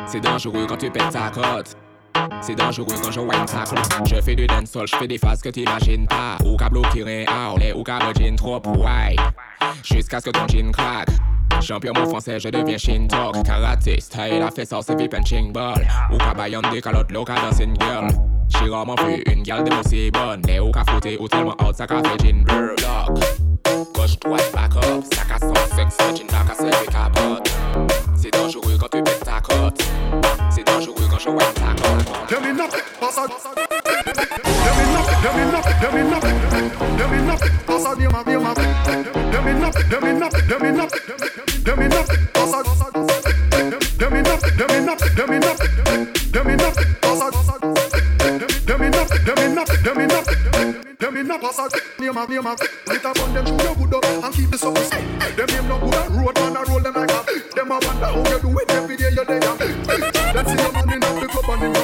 [0.06, 1.76] C'est dangereux quand tu pètes ta cote.
[2.42, 4.06] C'est dangereux quand je wine ta cote.
[4.06, 6.36] Je fais du dancehall, je fais des phases que t'imagines pas.
[6.44, 9.16] Ou qu'à bloquer outlet, ou qu'à jean trop ouais.
[9.82, 11.08] Jusqu'à ce que ton jean craque.
[11.60, 13.42] Champion mon français, je deviens Shin Talk.
[13.44, 15.86] Karaté, style, la fesseur, c'est vip and ching ball.
[16.12, 18.08] Ou cabayon des calottes, loca dancing girl.
[18.48, 20.42] J'ai rarement vu une gale de aussi bonne.
[20.46, 23.20] Les hauts capotés ou tellement hot, ça qu'a fait Jean Burlock.
[23.94, 27.52] Gauche, droite, back up, ça qu'a sans sexe, Jean back à celle capote.
[28.16, 29.82] C'est dangereux quand tu pètes ta cote.
[30.50, 32.28] C'est dangereux quand je vois ta cote.
[32.28, 32.82] Tell me nothing,
[34.62, 36.40] Tell me nothing, tell me nothing, tell me nothing,
[36.96, 40.48] tell me nothing, tell me nothing, tell me nothing, tell me nothing, tell me nothing,
[40.48, 41.49] tell me nothing.
[51.61, 51.68] A
[52.00, 52.46] name a name
[53.35, 54.59] them shoot your good up and keep the
[55.37, 55.94] Them no good.
[56.16, 59.40] Road roll them like Them wonder how you do it every day you there.
[60.72, 61.74] Man in club and them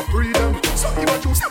[0.76, 0.88] So
[1.20, 1.42] choose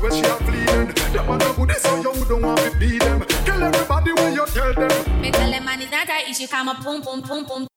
[0.00, 1.30] when she a bleeding Them.
[1.30, 3.22] A no good so you don't want be them.
[3.46, 5.20] Everybody when you tell them.
[5.20, 7.75] Me tell them man not a issue, come pum pum pum pum.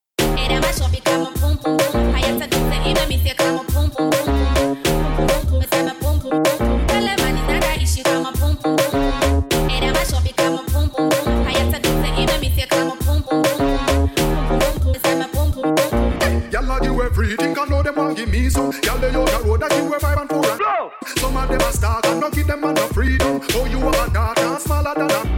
[18.50, 21.50] Some Y'all lay out the road, I give a vibe and four and Some of
[21.50, 24.60] them a stalk and not give them man no freedom Oh, you have a daughter
[24.60, 25.29] smaller than a young Them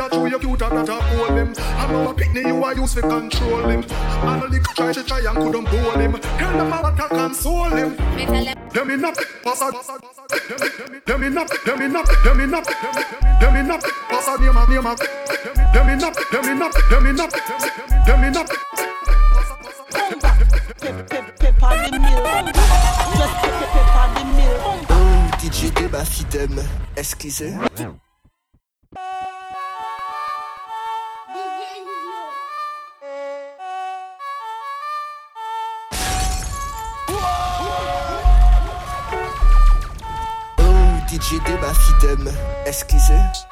[0.00, 2.74] a say you cute and not a hold them I know a picnic you a
[2.74, 3.84] use for control him.
[3.90, 6.12] And a little try to try and couldn't hold him.
[6.12, 7.96] Tell them how to console him.
[7.96, 9.70] Them in up, pass a
[11.06, 12.64] Them in up, them in up, them in up
[13.40, 14.96] Them in up, pass a name a name a
[15.74, 17.30] Them in up, them in up, them in up
[18.06, 18.46] Them in up
[20.80, 22.24] Pepper the mill.
[23.16, 23.34] Just
[23.72, 24.60] pepper the mill.
[25.38, 26.54] DJ Deba Fidem,
[26.96, 27.54] excusez.
[41.20, 42.26] DJ Deba Fidem,
[42.64, 43.46] excusez.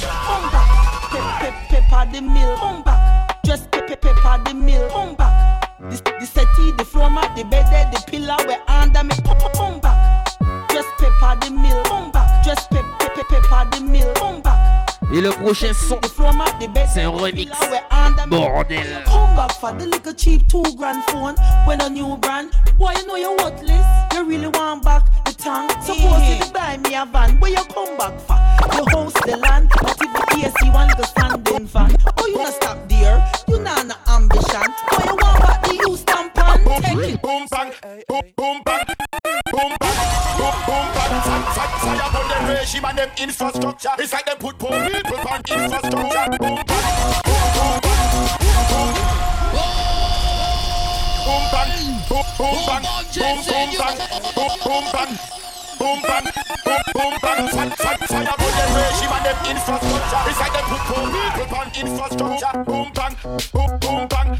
[0.00, 0.68] Come back.
[1.10, 2.56] Pep pep pepper the mill.
[2.56, 3.42] Come back.
[3.44, 4.88] Just pepper pepper the mill.
[4.88, 5.78] Come back.
[5.80, 9.14] The, the settee, the floor mat, the bed, the pillar, we under me.
[9.54, 10.26] Come, back.
[10.70, 11.84] Just pepper the mill.
[11.84, 12.42] Come back.
[12.42, 14.14] Just pep pepper pepper the mill.
[14.14, 14.65] Come back.
[15.12, 16.00] Et le prochain son,
[16.92, 17.52] c'est un remix.
[18.28, 19.04] Bordel.
[19.04, 21.36] Come back for the little cheap two grand phone
[21.66, 22.50] when a new brand.
[22.76, 23.86] Boy, you know you're worthless.
[24.12, 25.70] You really want back the tongue.
[25.80, 28.36] Suppose you buy me a van, where you come back for?
[28.76, 31.96] You house the land, but if the AC one go standing fan.
[32.18, 34.62] Oh, you not stop there, you not no ambition.
[34.90, 35.96] Oh, you want what the you
[36.96, 37.72] Boom bang,
[38.08, 38.86] boom boom bang,
[39.52, 39.96] boom bang,
[40.38, 41.12] boom boom bang.
[41.76, 43.90] Fire, on the regime and them infrastructure.
[43.98, 45.90] It's like them put poor people on infrastructure.
[45.90, 46.96] Boom bang, boom boom boom.
[51.26, 51.70] Boom bang,
[52.08, 53.98] boom boom bang, boom boom bang,
[54.34, 55.35] boom boom bang.
[55.78, 56.24] Boom bang,
[56.64, 60.22] boom boom bang, fire, fire, fire on the regime and them infrastructure.
[60.28, 62.52] It's like them put poor people on infrastructure.
[62.64, 63.14] Boom bang,
[63.52, 64.30] boom boom bang,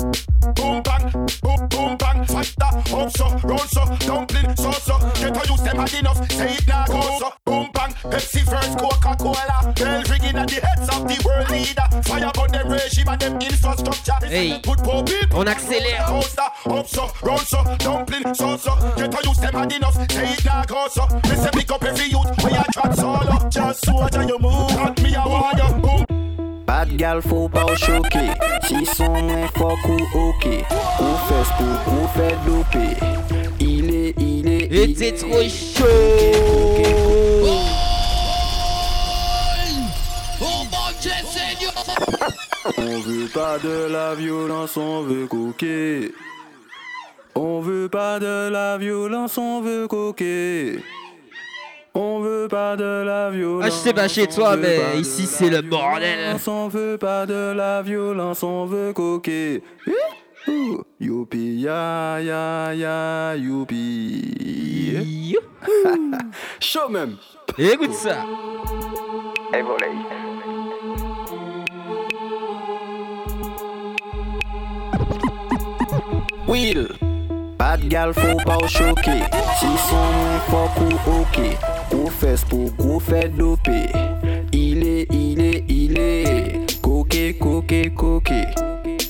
[0.55, 1.05] boom bang,
[1.43, 2.24] boom boom bang.
[2.26, 4.99] Fire, up so, roll so, dumpling so so.
[5.20, 7.32] Get a use them hard enough, say it now go so.
[7.45, 9.72] Boom bang, Pepsi first, Coca Cola.
[9.76, 11.87] Bell ringing at the heads of the world leader.
[12.03, 14.26] Fire on the regime and them infrastructure.
[14.26, 16.09] Hey, put poor people on accélère.
[16.66, 18.74] Up so, roll so, dumpling so so.
[18.97, 21.07] Get a use them hard enough, say it now go so.
[21.29, 23.49] Me say pick up every youth, we a trap solo.
[23.51, 25.81] Just so that you move, and me a warrior.
[25.81, 26.07] Boom.
[26.66, 28.33] Bad gal faut pas au choquer
[28.66, 30.47] Si son moins fort ou ok
[31.01, 32.97] Ou fesse pour ou fait doper
[33.61, 35.85] Il est, il est, Et il c'est est trop chaud.
[42.79, 46.12] On veut pas de la violence, on veut coquer.
[47.35, 50.83] On veut pas de la violence, on veut coquer
[51.99, 53.64] On veut pas de la violence.
[53.64, 55.62] Ah, je sais pas chez toi, on veut mais pas de ici, la c'est le
[55.62, 56.36] bordel.
[56.47, 59.62] On veut pas de la violence, on veut coquer.
[61.01, 65.38] Youpi, ya, ya, ya, youpi.
[66.61, 67.16] Chaud même.
[67.57, 68.26] Écoute ça.
[69.55, 69.62] Et
[76.47, 77.16] Will
[77.67, 79.14] Pat gal fò pa ou chokè
[79.59, 81.49] Si son mwen fòk ou okè
[81.91, 83.81] Kou fè spòk ou fè dopè
[84.55, 86.07] Ile, ile, ile
[86.79, 88.41] Koke, koke, koke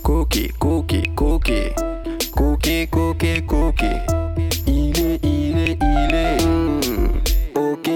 [0.00, 1.60] Koke, koke, koke
[2.32, 4.25] Koke, koke, koke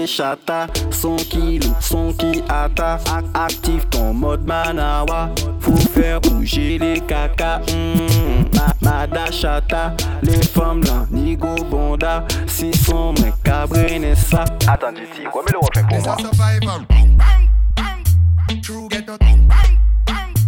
[0.07, 2.99] chata, son loue, son qui atta
[3.33, 5.29] Active ton mode manawa
[5.59, 8.45] Faut faire bouger les caca hmm.
[8.55, 15.25] Ma- Mada chata, les femmes là, nigo bonda Si son mec cabrene ça Attends d'ici,
[15.33, 16.17] remets le refrain pour moi.
[18.61, 19.17] True ghetto.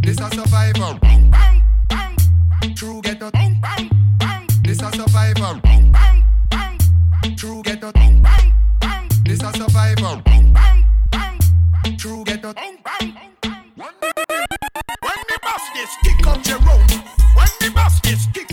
[0.01, 0.99] This a survivor.
[2.75, 3.31] True ghetto.
[4.63, 5.72] This a survivor.
[15.84, 16.88] This kick up Jerome.
[17.36, 17.69] When the
[18.03, 18.49] this kick.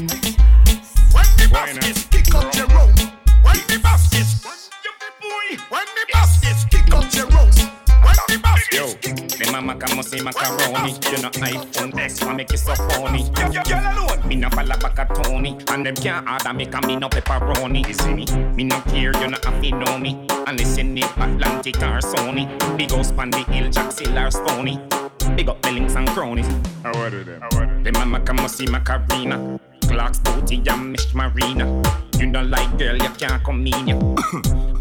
[1.15, 2.95] When the this kick up Jerome.
[3.43, 3.79] When the
[4.11, 4.43] this.
[4.43, 6.05] When you be phony when the
[6.43, 7.55] this kick up Jerome.
[8.03, 8.87] When the boss Yo,
[9.39, 10.93] the mama come say macaroni.
[11.11, 13.31] You know iPhone X, why make it so phony?
[13.31, 16.97] Girl alone, me no follow back a Tony, and them can't order me 'cause me
[16.97, 17.87] no pepperoni.
[17.87, 18.27] You see me?
[18.57, 20.27] Me no care, you know have to know me.
[20.49, 22.49] Unless you need Atlantic or Sony.
[22.77, 24.81] Big house on the hill, Jack or Stony.
[25.37, 26.49] Big up the links and cronies.
[26.83, 27.83] How are them?
[27.83, 29.59] The mama come see Macarena.
[29.83, 31.83] Clark's booty and Mish Marina.
[32.19, 33.97] You don't like girl, you can't come in ya.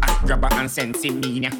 [0.02, 1.50] I grab her and send see me ya.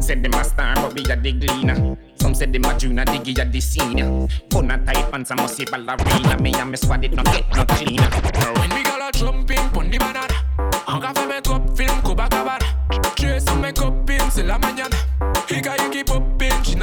[0.00, 1.96] Said them a star, but we a the gleaner.
[2.16, 4.28] Some said them a junior, diggy a the senior.
[4.50, 6.40] Put a tight pants, I must say ballerina.
[6.40, 8.08] Me and me squad it not get no cleaner.
[8.58, 10.34] When me girl a jumping pon the banana
[10.86, 12.66] Encore fait make up film Copacabana
[13.16, 14.96] Trace on make up in c'est la mañana
[15.48, 16.23] Higa you keep up in She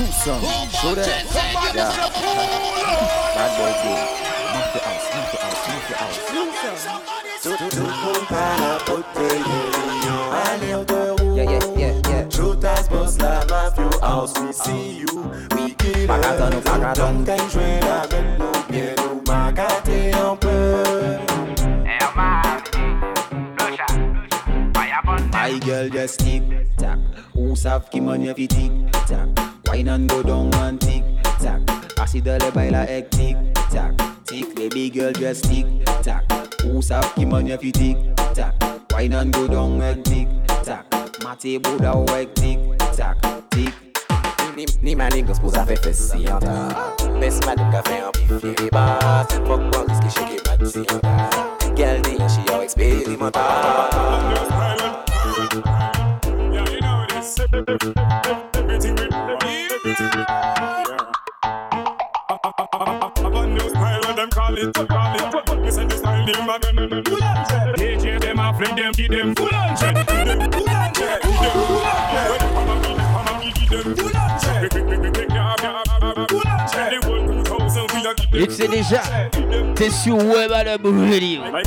[0.00, 0.40] Do some,
[0.80, 1.04] show that
[1.74, 1.92] Yeah
[3.36, 4.00] Bad boy game
[4.48, 6.86] Knock the house, knock the house, knock the house
[7.42, 9.28] Tout, tout, tout pour pas la beauté
[10.48, 11.00] Alerte
[11.36, 15.20] Yeah, yeah, yeah, yeah Shoot as boss la mafia house We see you,
[15.54, 15.74] we
[16.06, 17.24] Pagaton, it pagaton.
[17.26, 21.18] Quand jouer la belle nous bien nous magater un peu
[25.30, 26.42] My girl just tick.
[27.34, 28.72] Who savent qui money fi tic
[29.06, 29.49] tac.
[29.70, 31.04] Wine and go down and tick
[31.38, 31.60] tac.
[32.02, 33.36] Acide le baila ek tic
[33.70, 33.96] tac.
[34.26, 34.46] Tick tack.
[34.48, 35.64] Tick, baby girl just tick
[36.02, 36.24] tac.
[36.62, 37.96] Who savent qui money fi tic
[38.34, 38.52] tac.
[38.90, 40.26] Wine and go down ek tic
[40.64, 40.84] tac.
[41.22, 42.58] Mate Buddha ek tic
[42.96, 43.16] tac,
[43.50, 43.72] tic.
[44.56, 48.10] Ni, ni manigas pose a fe fes si an ta Bes madam ka fe an
[48.12, 51.30] pif ye bas Fok bandis ki shake bad si an ta
[51.78, 54.10] Gel ni an she yo eksperimental
[57.52, 58.59] Everything with
[64.50, 65.56] style when them call it, call.
[65.60, 66.76] Me say the style them a gun.
[67.76, 69.74] DJ them a fling them, give them full on.
[69.76, 70.06] Give them.
[70.06, 71.14] Give them full give
[73.54, 73.80] give full
[76.80, 79.02] full whole 2000 a give them Et tu sais déjà,
[79.74, 80.78] t'es sur Web Adam
[81.10, 81.42] Radio.
[81.52, 81.62] My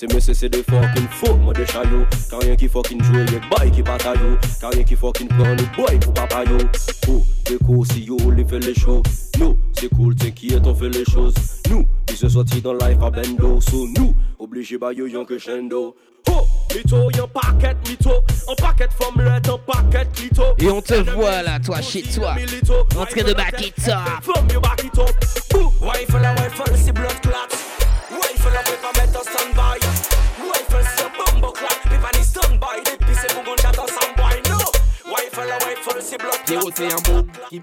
[0.00, 2.06] C'est monsieur, c'est des fucking faux, moi de chaillot.
[2.30, 4.38] Quand rien qui fucking joue, les boys qui bataillent.
[4.58, 6.56] Quand rien qui fucking prend le boy pour papayo.
[7.06, 9.02] Oh, des cours, si yo, les fait les shows.
[9.38, 11.34] Nous, c'est cool, t'inquiète, on fait les choses.
[11.68, 13.60] Nous, ils se sont dans life à bendo.
[13.60, 15.94] So, nous, obligé by bah, yo, yon crescendo.
[16.74, 18.10] Mito, y'a un paquet mito,
[18.48, 20.44] un paquet formulette, un paquet clito.
[20.58, 22.36] Et on te voit là, toi, chez toi,
[22.96, 23.34] en train de hein.
[23.36, 24.69] battre.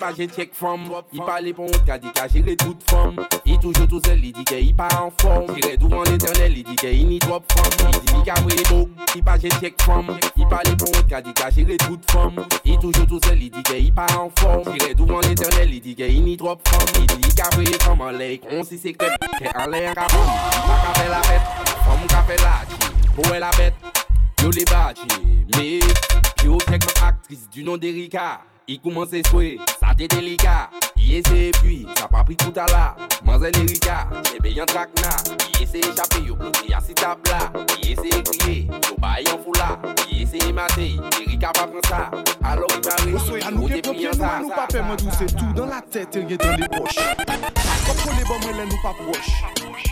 [0.07, 3.57] sa jè tchèk fòm I pale pon wot ka di ka jire tout fòm I
[3.59, 6.63] toujou tou zèl, li di ke i pa an fòm Jire dou an eternel, li
[6.63, 9.51] di ke i ni drop fòm Li di mi ka vwe bòk, i pa jè
[9.57, 13.19] tchèk fòm I pale pon wot ka di ka jire tout fòm I toujou tou
[13.25, 16.07] zèl, li di ke i pa an fòm Jire dou an eternel, li di ke
[16.07, 19.17] i ni drop fòm Li di mi ka vwe fòm an lèk, on si sekret
[19.37, 20.35] Kè an lè an ka fòm,
[20.67, 21.55] pa ka fè la fèt
[21.87, 23.95] Fòm ka fè la chi, pou e la bèt
[24.43, 25.09] Yo le bache,
[25.57, 25.81] me
[26.45, 28.37] Yo tek an aktris du nan Derika
[28.70, 30.70] I koumanse swè, sa te delika.
[30.99, 35.13] I ese epwi, sa pa pri kouta la Manze lirika, jebe yon trakna
[35.53, 37.47] I ese echapè, yo bloti yasi tabla
[37.78, 39.78] I ese ekriye, yo bay yon fula.
[40.11, 42.09] I ese emate, lirika pa pran sa.
[42.47, 45.72] Alo ki pari, kote pi yon sa Nou pa pe mwen dou se tou, dan
[45.74, 46.95] la tèt el gen dan li poch
[47.88, 49.34] Kop kole ba bon, mwen lè nou pa proche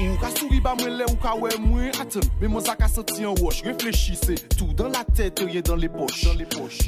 [0.05, 2.87] Ou ka souri ba mwen lè ou ka wè mwen Aten, mè mwen sa ka
[2.91, 6.31] senti an wosh Reflechise, tout dan la tèt, rien dan le poche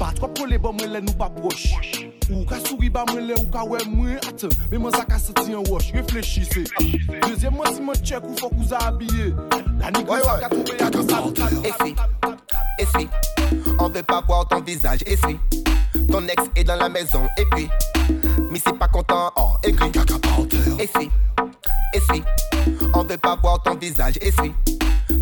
[0.00, 1.77] Pat kop kole ba mwen lè nou pa proche
[2.30, 5.16] Ou ka souri ba mwen le ou ka we mwen Ate, men mwen sa ka
[5.16, 6.64] an wosh Reflechise.
[7.26, 9.34] Dezyen mwen si mwen chek ou fok ou za abye
[9.78, 11.06] La nigre sa ka tombe a dos
[11.64, 11.94] Esi,
[12.78, 13.08] esi
[13.78, 15.38] On ve pa voir ton visage, esi
[16.10, 17.68] Ton ex est dans la maison, et puis
[18.50, 19.92] Mais c'est pas content, oh, écrit
[20.78, 21.10] Esi,
[21.94, 22.22] esi
[22.94, 24.52] On veut pas voir ton visage, esi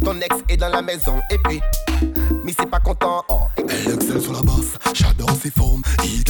[0.05, 1.61] Ton ex est dans la maison, et puis
[2.45, 6.23] Mais c'est pas content, oh, écrit Elle excelle sur la basse, j'adore ses formes, il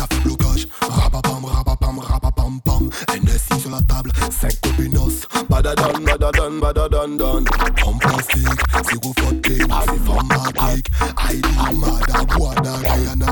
[3.86, 5.26] portable, c'est copinos.
[5.48, 7.44] Badadan, badadan, badadan, dan.
[7.76, 8.46] From plastic,
[8.88, 10.90] c'est gros fort c'est femme matrique.
[11.28, 13.26] Heidi, Mada, Guada, Guyana,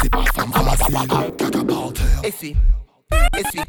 [0.00, 2.20] C'est pas femme facile, caca par terre.
[2.24, 2.56] Essuie,
[3.36, 3.62] essuie.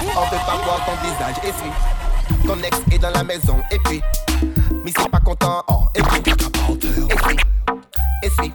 [0.00, 2.46] On veut pas voir ton visage, essuie.
[2.46, 4.02] Ton ex est dans la maison, et puis.
[4.84, 6.22] Mais c'est pas content, oh, et puis.
[6.22, 7.16] Caca par terre.
[7.16, 7.36] Essuie,
[8.22, 8.52] essuie.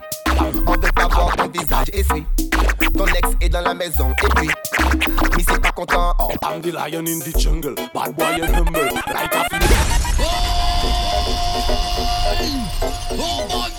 [0.66, 2.26] On veut pas voir ton visage, essuie.
[3.44, 4.50] Et dans la maison, et puis,
[5.36, 6.32] mais c'est pas content, oh.
[6.44, 9.46] I'm the lion in the jungle, bad boy and humble, like a
[13.12, 13.70] Oh mon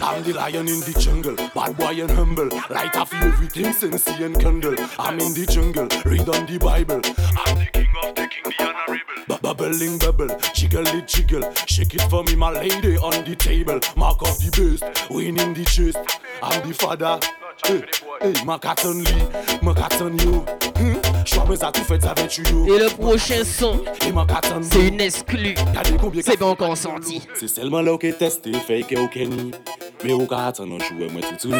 [0.00, 2.48] I'm the lion in the jungle, bad boy and humble.
[2.70, 4.74] Light everything, sensei and candle.
[4.98, 7.00] I'm in the jungle, read on the Bible.
[7.36, 9.07] I'm the king of the king, the honorable.
[9.40, 11.42] Bubbling bubble, jiggle it jiggle.
[11.66, 13.80] Shake it for me, my lady, on the table.
[13.96, 15.98] Mark of the best, win in the chest.
[16.42, 17.20] I'm the father.
[17.64, 18.58] Hey, ma
[19.62, 19.74] ma.
[20.78, 20.94] Hmm?
[22.66, 23.84] Et le prochain son,
[24.62, 25.54] c'est une exclue.
[26.22, 27.22] C'est bon consenti.
[27.34, 29.50] C'est seulement là que testé, fake ou Kenny.
[30.04, 31.52] Mais au cas attendre jouer moi tout.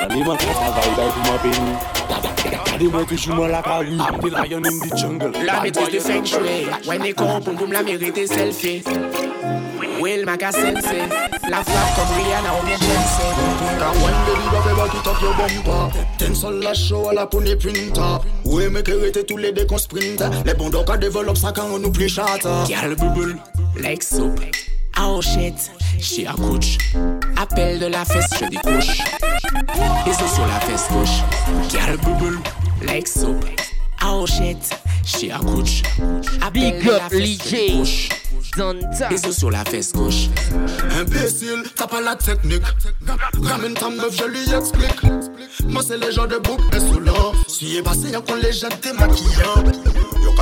[0.00, 2.33] Allez moi quand ça va il béni.
[2.78, 5.32] Des mots toujours mal à carrou, des lions in the jungle.
[5.44, 8.82] La maîtrise de Feng Shui, ouais, n'est con, boum boum, la mérité selfie.
[10.00, 11.08] Will Maga Sensei,
[11.48, 13.34] la frappe comme Rihanna ou bien Jensen.
[13.78, 15.98] Quand one baby va faire tout up your bumper.
[16.18, 18.18] Ten sol la show à la poney printer.
[18.44, 20.22] Ouais, mais que tous les deux qu'on sprint.
[20.44, 22.26] Les bons docs développent ça quand on oublie chat.
[22.68, 23.36] Y'a le bubble,
[23.80, 24.40] like soup.
[24.96, 25.70] Ah, à Rochette,
[26.00, 26.78] chez Accouche.
[27.36, 28.98] Appel de la fesse, je découche.
[30.06, 32.38] Et c'est sur la fesse gauche qui a le bubble,
[32.82, 33.34] l'exo.
[34.00, 34.70] Ah, oh, à Rochette.
[36.52, 37.02] Big up,
[39.10, 40.28] Et c'est sur la fesse gauche.
[40.98, 42.62] Imbécile, t'as pas la technique.
[43.42, 45.02] Ramène ta meuf, je lui explique.
[45.66, 47.32] Moi, c'est les gens de bouc insolents.
[47.48, 49.64] Si est passé, y'a qu'on les jette des maquillants.
[50.22, 50.34] Y'a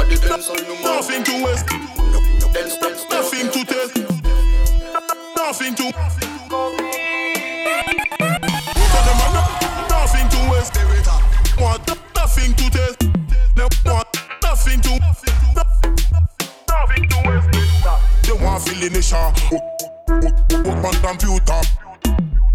[0.83, 1.67] Nothing to waste.
[3.11, 4.22] Nothing to test.
[5.45, 5.83] Nothing to.
[5.83, 6.07] Tell
[9.07, 10.75] them I'm not- nothing to waste.
[11.59, 11.83] Want
[12.15, 12.95] nothing to tell.
[13.57, 14.07] Them want
[14.41, 14.91] nothing to.
[16.69, 17.51] Nothing to waste.
[18.23, 19.33] They want feel in the shower.
[20.65, 21.61] Work on computer.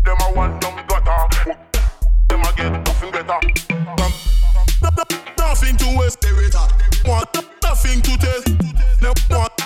[0.05, 1.55] Them I want them gutter.
[2.29, 3.39] Them I get nothing better.
[5.38, 6.25] Nothing to waste.
[7.05, 7.27] Want
[7.61, 8.41] nothing to tell.
[9.01, 9.56] Them want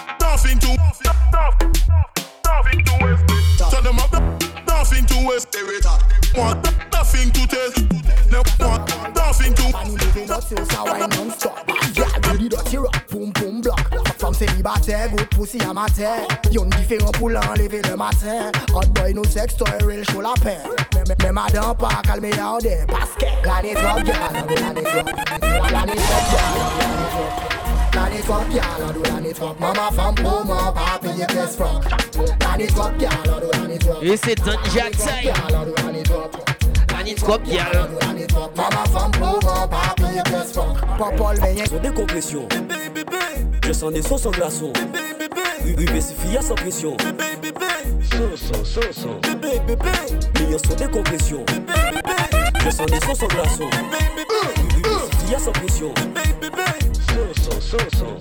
[10.57, 11.53] ça wine non-stop
[11.95, 13.79] Yeah, body dirty rock, boom boom block.
[14.17, 19.55] Femme célibataire, good pussy amateur Y'ont différent pour l'enlever le matin Hot boy no sex
[19.55, 20.61] toy, real show la peine
[21.23, 22.85] Mais, madame pas calmer down there.
[22.87, 25.09] Parce que la network girl, la network
[25.71, 26.61] La network girl,
[27.93, 31.83] la network girl, do la network Maman femme pour moi, pas payer pièce froc
[32.39, 34.51] La network girl, do la network Et c'est Don
[37.05, 37.15] Jack Time.
[37.15, 37.89] Planète Copial.
[38.55, 39.41] Maman femme froc
[40.97, 42.47] Papa le meilleur Sans décompression.
[43.65, 44.73] Je sens des sons sans glaçons.
[45.65, 46.97] UV suffit à sans pression.
[48.11, 49.21] Son, son, son, son.
[50.39, 51.45] Meilleur son décompression.
[52.63, 53.69] Je sens des sons sans glaçons.
[54.77, 55.93] UV suffit à sans pression.
[57.35, 58.17] Son, son, son.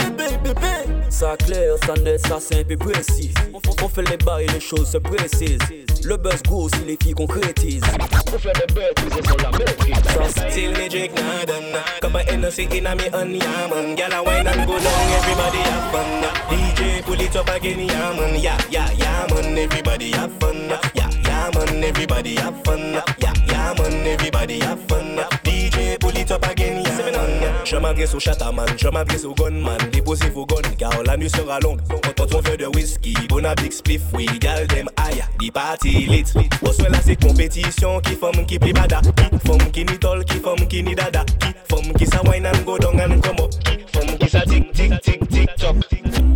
[1.11, 3.35] Ça clair, ça net, ça simple et précis.
[3.53, 5.59] On, on fait les bas et les choses se précisent.
[6.05, 7.85] Le buzz gros, si les filles concrétisent.
[8.27, 10.15] Pour faire des bêtises, elles la maîtrise.
[10.15, 11.65] Sans style, ni Jake Naden.
[12.01, 13.95] Comme un NC, Inami, on yaman.
[13.97, 16.11] Gala wine and go everybody have fun.
[16.49, 18.41] DJ, pull it up again, yaman.
[18.41, 19.59] Yeah, yeah, yaman.
[19.59, 20.71] Everybody have fun.
[20.95, 22.93] Yeah, yeah man, everybody have fun.
[23.19, 25.17] Yeah, yeah man, everybody have fun.
[25.45, 27.31] DJ pull it up again, yeah man.
[27.65, 31.61] Je m'adresse au chataman, je m'adresse au gunman Déposez vos guns, car la nuit sera
[31.61, 31.79] longue
[32.17, 36.07] Quand on fait de whisky, bon a big spliff Oui, gal dem aïe, di party
[36.07, 36.25] lit.
[36.27, 40.39] Soit là c'est compétition Qui femme qui pli bada Qui femme qui ni tol, qui
[40.39, 41.25] femme qui ni dada.
[41.25, 43.51] Qui femme qui sa wine and go down and come up.
[43.65, 45.77] Qui femme qui sa tic tic tic tic toc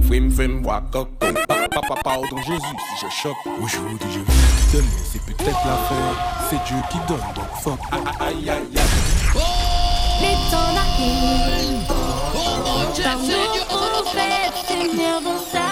[0.06, 5.62] Frim frim waka Papa pardon Jésus si je choque Aujourd'hui je vis Demain c'est peut-être
[5.66, 6.14] l'affaire
[6.50, 7.80] C'est Dieu qui donne donc fuck
[8.20, 9.42] Aïe aïe aïe
[10.20, 12.04] Les temps arrivent.
[13.02, 15.68] Par nos fêtes, Seigneur, dans sa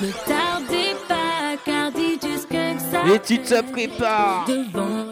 [0.00, 3.14] Ne tardez pas, car dit juste que ça.
[3.14, 4.46] Et tu te prépares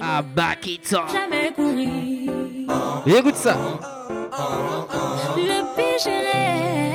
[0.01, 1.03] à back it up.
[1.13, 2.33] Jamais courir.
[3.07, 3.57] Et écoute ça.
[5.37, 6.92] Le pécherai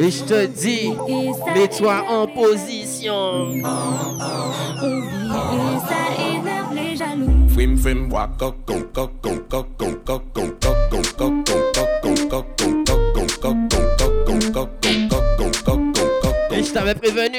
[0.00, 0.92] Et je te dis,
[1.54, 3.50] mets-toi en position.
[7.52, 8.54] Frim, frim, wakok,
[16.52, 17.38] Et je t'avais prévenu.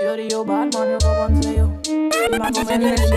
[0.00, 0.08] Kom kom m'avait prévenu.
[0.08, 1.66] Yo di yo bad man, yo go bon say yo.
[1.84, 3.10] Di ma go men lesi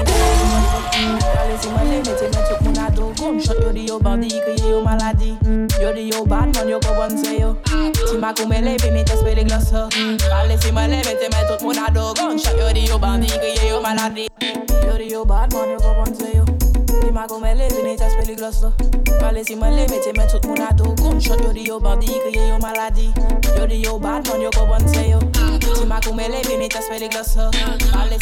[1.33, 3.59] Kale si mwen le mette men tout moun ado Gunshot.
[3.61, 5.37] Yo di yo bandi kriye yo maladi
[5.81, 7.57] Yo di yo bad man, yo go bon say yo.
[7.63, 9.87] Ti ma men le vini te spele glas ho
[10.29, 12.57] Kale si mwen le mette men tout moun ado Gunshot.
[12.57, 14.27] Yo di yo bandi kriye yo maladi
[14.87, 16.52] Yo di yo bad man, yo go bon say yo
[17.03, 18.71] Ti ma go men le vini te spele glas ho
[19.43, 22.57] si mwen le mette men tout moun ado Gunshot yo di yo bandi kriye yo
[22.59, 23.11] maladi
[23.57, 25.19] Yo di yo bad man, yo go bon say yo.
[25.59, 27.51] Ti ma go men le vini te spele glas ho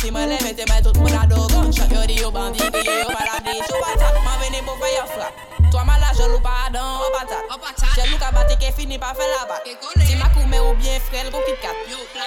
[0.01, 3.09] si mwen le mette men tout moun ado Gunshot yo di yo bandi kriye yo
[3.13, 6.99] maladi Chou patat, man vini pou fè yo flak Toi mala jol ou pa adan
[6.99, 7.47] ou patat
[7.95, 11.39] Jel ou ka bate fini pa fe la bat Ti makoume ou bien frel kou
[11.47, 11.75] kitkat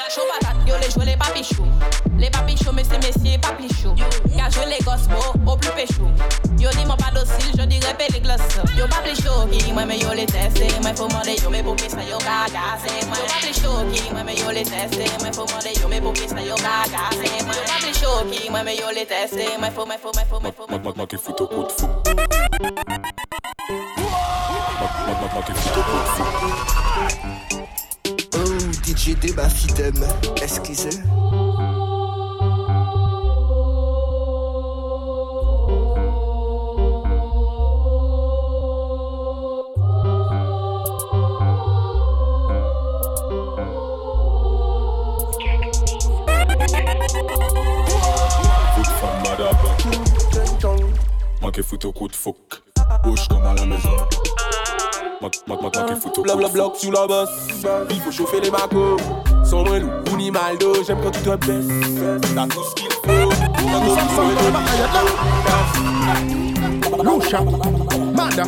[0.09, 0.78] Chou patat yo.
[0.80, 1.68] Le jwe le papichou
[2.16, 3.95] Le papichou me se mesye papichou
[4.32, 6.09] Ka jwe le gosbo ou plu pechou
[6.57, 8.40] Yo di mwen pa dosil je di repe le glos
[8.78, 10.64] Yo pa pli choki mwen me yo le teste.
[10.80, 14.24] Mwen fò mande yo me pou ki sa yo kagase Yo pa pli choki mwen
[14.24, 15.05] me yo le teste.
[15.20, 18.64] Mwen fò mande yo me pou ki sa yo kagase Yo pa pli choki mwen
[18.64, 19.53] me yo le teste.
[19.59, 21.68] Mwen fò mwen fò mwen fò mwen fò mwen fò mwen fò mwen fò mwen
[21.76, 22.43] fò mwen fò
[28.33, 29.95] Oh, DJ Débat Fitem,
[30.41, 31.01] excusez.
[51.45, 52.36] Moi qui fout au coup de fouc.
[53.05, 53.90] Bouge comme à la maison.
[55.20, 56.55] Moi moi- moi- moi qui fout au coup de Blabla fouc.
[56.55, 57.49] bloc sous la bosse.
[57.90, 58.99] Il faut chauffer les macos.
[59.45, 60.32] Sans moi, nous, ou ni.
[60.86, 62.24] J'aime quand tu te baisses.
[62.34, 63.30] T'as tout ce qu'il faut.
[67.20, 67.40] Lucia,
[68.16, 68.45] Mada,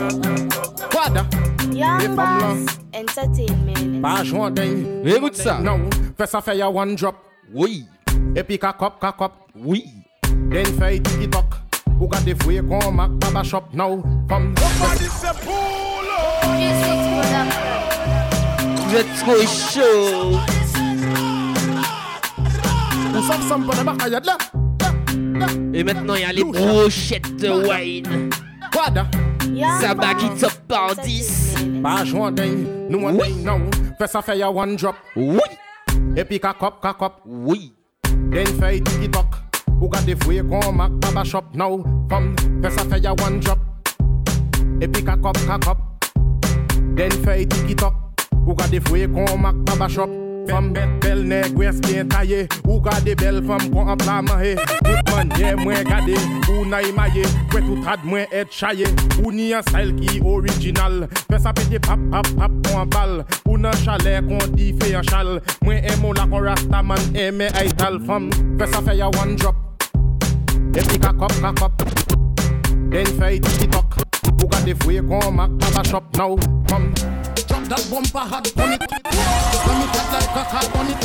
[0.94, 1.26] Wada.
[1.70, 4.00] Young Boss Entertainment.
[4.00, 4.54] Pas joint.
[5.04, 5.58] Écoute ça.
[5.58, 5.80] Non,
[6.16, 7.16] fais ça fait ya one drop.
[7.54, 7.84] Oui.
[8.34, 9.32] Et puis kakop, kakop.
[9.54, 9.84] Oui.
[10.50, 11.44] Then fait TikTok.
[12.00, 14.02] Ou gade fouye kon mak baba shop now.
[14.28, 14.54] Comme.
[18.76, 20.38] Vous êtes trop chaud.
[23.12, 24.36] Nous sommes sans pour le bakayad là.
[25.72, 28.30] Et maintenant, il y a les brochettes de wine.
[28.74, 29.06] Wada.
[29.80, 31.54] Ça bat qui top par 10.
[31.82, 32.56] Pas joint d'un.
[32.90, 33.70] Nous on non.
[33.98, 34.96] Fais ça fait ya one drop.
[35.16, 35.40] Oui.
[36.14, 37.22] Et puis kakop, kakop.
[37.24, 37.72] Oui.
[38.30, 38.82] Then fait
[39.76, 39.82] TikTok.
[39.82, 41.84] Ou gade fouye kon mak baba shop now.
[42.62, 43.58] Fais ça fait ya one drop.
[44.80, 45.78] Et puis kakop, kakop.
[46.96, 47.94] Den fey TikTok
[48.46, 50.10] Ou gade fwe kon mak baba shop.
[50.48, 54.54] Femme bet bel neg wes bien taillé Ou gade bel femme kon an pla mahe
[54.84, 56.16] Tout manye mwen gade.
[56.52, 58.86] Ou na imaye Kwe tout rad mwen et chaye.
[59.24, 61.06] Ou ni an style ki original.
[61.30, 63.16] Fè sa pete pap pap pap kon an bal.
[63.46, 65.36] Ou nan chalet kon di fe an chal.
[65.64, 69.65] Mwen emo la kon rasta man eme ay tal fam Fè ya one drop
[70.76, 71.72] E pi kakop kakop
[72.90, 73.96] Den fey TikTok
[74.42, 76.36] Ou gade fwe kon mak baba shop now.
[76.68, 76.92] Come.
[77.48, 78.82] Drop that bumper hard on it.
[79.62, 81.00] Slam it like a car on it.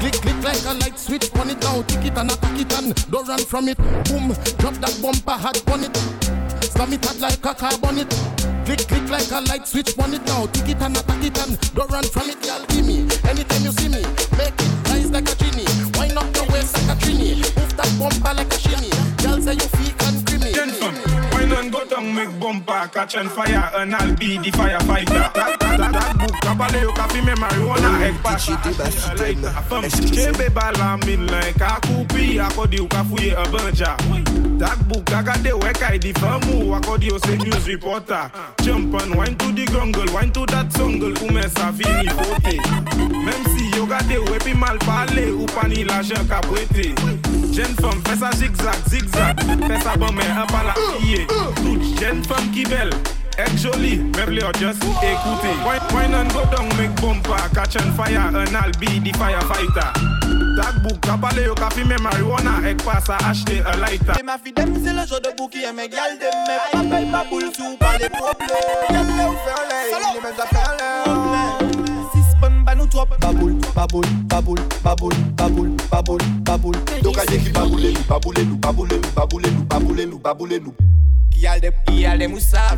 [0.00, 1.60] Click click like a light switch on it.
[1.62, 3.76] Now Tick it and attack it and don't run from it.
[4.08, 5.96] Boom Drop that bumper hard on it.
[6.64, 8.08] Slam it like a car on it.
[8.64, 10.24] Click click like a light switch on it.
[10.26, 12.40] Now Tick it and attack it and don't run from it.
[12.46, 14.00] Y'all give me Anytime you see me.
[14.38, 15.49] Make it rise like a up your
[16.60, 18.90] waist like a trini Move that bumper like a shimmy
[19.22, 20.52] Y'all say you feel and creamy
[21.32, 25.32] Wine and go down, make bumper, catch on fire, and I'll be the firefighter.
[25.32, 28.52] That, that, that, that book, kabale yo kafi me marijuana, egg pasa,
[29.16, 29.50] lighter.
[29.68, 33.96] Fam, chebe bala min like a kupi, akodi yo kafuye a banja.
[34.58, 38.30] That book, agade weka di famu, akodi yo say news reporter.
[38.62, 42.58] Jump and wine to the grungle, wine to that jungle, ume sa fini pote.
[43.24, 43.59] Même si
[43.90, 46.90] gade ou epi mal pale Ou pa ni la jen ka brete
[47.50, 51.88] Jen fom fè sa zigzag, zigzag Fè sa bon men an pa la piye Tout
[51.98, 52.94] jen fom ki bel
[53.40, 55.52] Ek joli, me ple o just ekoute.
[55.64, 59.94] Why nan go down mek bompa Catch an fire an al be di firefighter.
[60.58, 64.18] Takbouk, kapale yo ka fime marijuana Ek pa sa achete a lighter.
[64.20, 66.60] E ma fi dem se le jo de bou ki e me gyal dem Me
[66.74, 68.76] papel pa boul sou pa le problem.
[68.92, 71.59] Yel le ou ferle, le men za ferle
[72.90, 73.06] trop.
[73.20, 78.88] Baboule, baboule, baboule, baboule, baboule, baboule, baboule Donc aïe qui baboule nous, baboule nous, baboule
[78.90, 80.74] nous, baboule nous, baboule nous, baboule nous
[81.40, 82.26] Ki al de, ki al de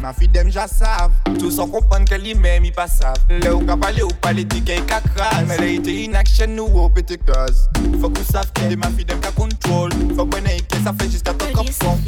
[0.00, 3.74] Ma fi dem jasav Tou son kompon ke li men mi pasav Le ou ka
[3.76, 7.64] pale ou pale di ke yi kakras Me le ite nou ou pete kaz
[7.98, 11.10] Fok ou sav de ma fi dem ka kontrol Fok wene sa fe
[11.56, 11.98] kop son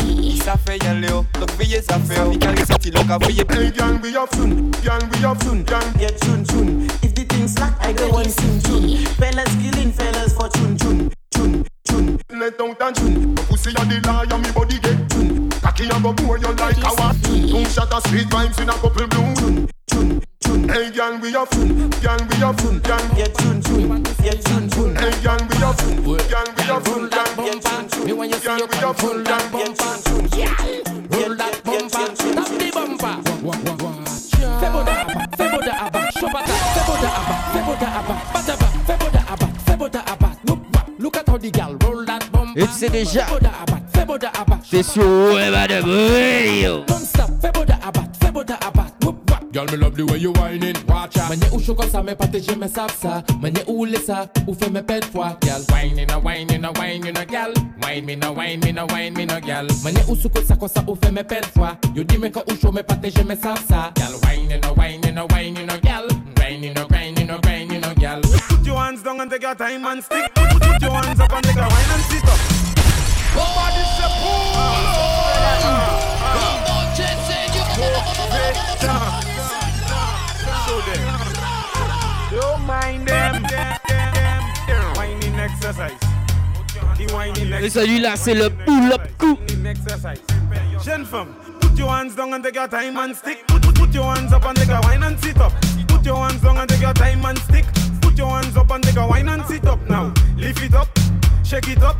[0.45, 1.25] Sa fe le ou,
[1.59, 6.23] veye sa fe ou Mi gang we up soon, gang we up soon, gang get
[6.23, 6.87] soon soon.
[7.03, 9.07] If the thing slack I go one soon soon.
[9.19, 13.35] Fellas killing fellas for chun chun chun Let down tan chun.
[13.51, 15.54] Pussy on the lie and body get chun.
[15.75, 17.21] Cocky a go bore you like a what?
[17.23, 19.35] Boom shot a sweet rhymes in a couple bloom.
[19.35, 20.69] Tune tune tune.
[20.69, 21.91] Hey, girl, we a fun.
[22.01, 22.79] Girl, we a fun.
[22.79, 24.03] Girl, get tune tune.
[24.23, 24.95] Get tune tune.
[24.95, 26.05] Hey, girl, we a fun.
[26.05, 27.09] Girl, we a fun.
[27.11, 28.05] Girl, get tune tune.
[28.07, 29.25] Me when you see girl, you we a fun.
[29.25, 31.09] Girl, Get tune tune.
[31.11, 33.15] roll that bumper, tap the bumper.
[34.61, 40.29] Feboda aba, feboda aba, shopata, feboda aba, feboda aba, bataba, feboda aba, feboda aba.
[40.45, 42.61] Look, wa- look at how the gal roll that bumper.
[42.61, 43.27] Et tu sais déjà,
[44.05, 46.85] Feboda aba, feboda aba, t'es sur Web de Radio.
[46.87, 48.87] Don't stop, feboda aba, feboda aba.
[49.03, 49.51] Whoop, wap.
[49.51, 51.31] Girl, me love the way you whining, watch out.
[51.31, 53.23] Manye ou chou comme ça, mais pas je me sape ça.
[53.41, 55.39] Manye ou laisse ça, ou fait me pète fois.
[55.43, 57.55] Girl, whining, a whining, a whining, a gal.
[57.83, 59.67] Wine me, no wine me, no wine me, no gal.
[59.83, 61.79] Manye ou sou comme ça, comme ça, ou fait me pète fois.
[61.95, 63.91] You dis me quand ou chou, mais pas je me sape ça.
[63.97, 66.07] Girl, whining, a whining, a whining, a gal.
[66.37, 68.21] Whining, a grinding, a grinding, a gal.
[68.21, 70.31] Put your hands down and take your time and stick.
[70.35, 72.54] Put, put your hands up and take a wine and sit up.
[82.31, 83.43] Don't mind them.
[84.97, 85.93] Whining exercise.
[87.61, 89.39] Et celui-là, c'est le pull-up coup.
[90.85, 91.29] Jeune femme,
[91.61, 93.45] put your hands down and take your time and stick.
[93.47, 95.53] Put, put, put your hands up and take a wine and sit up.
[95.89, 97.65] Put your hands down and take your time and stick.
[98.01, 100.13] Put your hands up and take a wine and sit up now.
[100.37, 100.89] Lift it up,
[101.43, 101.97] shake it up,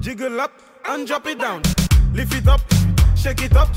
[0.00, 1.62] jiggle up and drop it down.
[2.12, 2.60] Lift it up,
[3.16, 3.68] shake it up,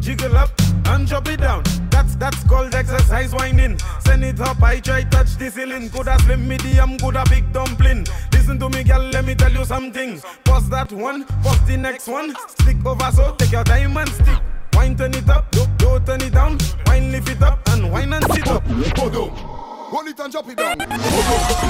[0.00, 0.50] jiggle up
[0.86, 1.62] and drop it down.
[1.90, 3.78] That's that's called exercise whining.
[4.00, 5.90] Send it up, I try touch the ceiling.
[5.90, 8.06] Coulda slim, medium, coulda big dumpling.
[8.32, 10.20] Listen to me, girl, let me tell you something.
[10.44, 12.34] Pause that one, pause the next one.
[12.48, 14.40] Stick over so, take your time and stick.
[14.74, 16.58] Wine turn it up, don't, don't turn it down.
[16.86, 18.62] Wine lift it up and wine and sit up.
[18.98, 19.65] Hold on.
[19.88, 20.80] Hold it and drop it down.
[20.80, 20.90] Hold.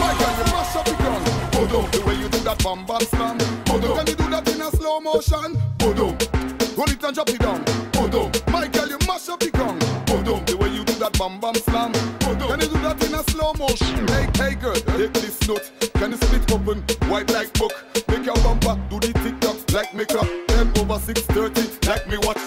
[0.01, 1.29] My girl, you mash up the ground.
[1.55, 1.91] Hold on.
[1.91, 3.39] The way you do that bam bam slam.
[3.69, 3.97] Hold on.
[3.99, 5.61] Can you do that in a slow motion?
[5.83, 6.17] Hold on.
[6.77, 7.63] Hold it and drop it down.
[7.95, 8.33] Hold on.
[8.51, 9.83] My girl, you mash up the ground.
[10.09, 10.45] Hold on.
[10.47, 11.93] The way you do that bam bam slam.
[12.25, 12.49] Hold on.
[12.49, 14.09] Can you do that in a slow motion?
[14.09, 15.71] Hey, hey girl, take this note.
[15.95, 17.73] Can you split open, white like book?
[18.09, 20.27] Make your bumper do the tick tock like makeup.
[20.49, 22.41] Ten over six thirty like me watch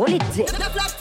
[0.00, 0.99] Hold it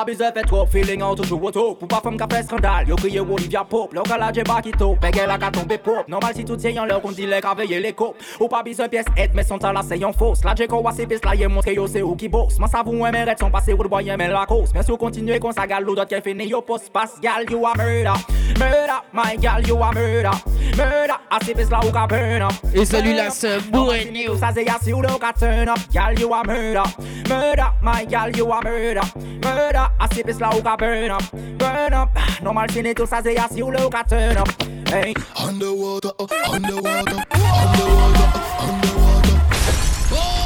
[0.00, 1.74] Ou besoin fait trop, feeling out toujours auto.
[1.74, 3.94] Pour pas femme qui fait scandale, yo crié Olivia Pope.
[3.94, 7.10] L'on la j'ai bakito, pegé la ka tombe pop Normal si tout yon leur qu'on
[7.10, 8.16] dit les veiller les copes.
[8.38, 10.44] Ou pas besoin pièce aide, mais son talent c'est yon fausse.
[10.44, 12.58] La j'ai quoi c'est là, y'a montré yo c'est où qui bosse.
[12.58, 14.72] Man savou un son passé ou de boyen mais la cause.
[14.72, 18.12] Bien sûr continuer gal ou d'autres qui fini yo post pass Gal you a murder,
[18.58, 20.30] murder, my gal you a murder
[20.78, 24.50] Murder, I ces pistes là ou ka burn up Et celui-là, c'est brand new Ça
[24.54, 26.82] c'est y'a si ou le ka turn up Gal you a murder,
[27.28, 29.00] murder, my gal you a murder.
[29.42, 31.22] Murder, I ces pistes là ou ka burn up.
[31.58, 32.08] Burn up,
[32.44, 34.48] normal c'est tout ça c'est y'a si ou le ka turn up
[34.88, 35.14] Hey.
[35.36, 38.30] Underwater, uh, underwater, underwater,
[38.64, 39.28] underwater.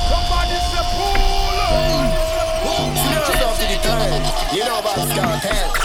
[0.09, 1.57] Somebody say pull
[2.97, 4.23] Serious up to the time.
[4.57, 5.82] You know about Scott Head.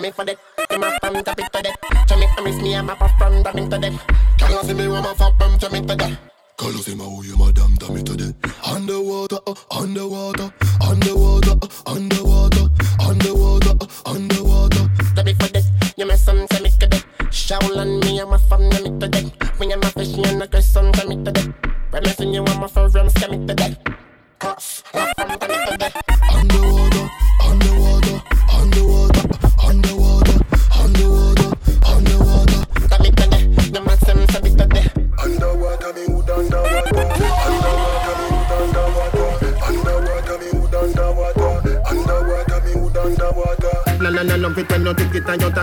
[0.00, 0.38] Let me for that.
[0.70, 2.08] Them a from top it to that.
[2.08, 3.92] Tell me to miss me, I'm puff from top into that.
[4.38, 6.18] Can you see me when my fuck from top into that?
[6.56, 8.32] Call us him who you madam damn it today.
[8.64, 14.88] Underwater, uh, underwater, underwater, uh, underwater, underwater, uh, underwater.
[15.16, 15.64] Let me for that.
[15.98, 17.04] You my son, tell me to that.
[17.28, 19.60] Shaolin me, I'm a from them to that.
[19.60, 21.54] Me and my fish, and the son, tell me to that.
[21.90, 23.98] Promising you, I'm a for rums, tell me to that.
[24.38, 25.39] Cuss, I'm from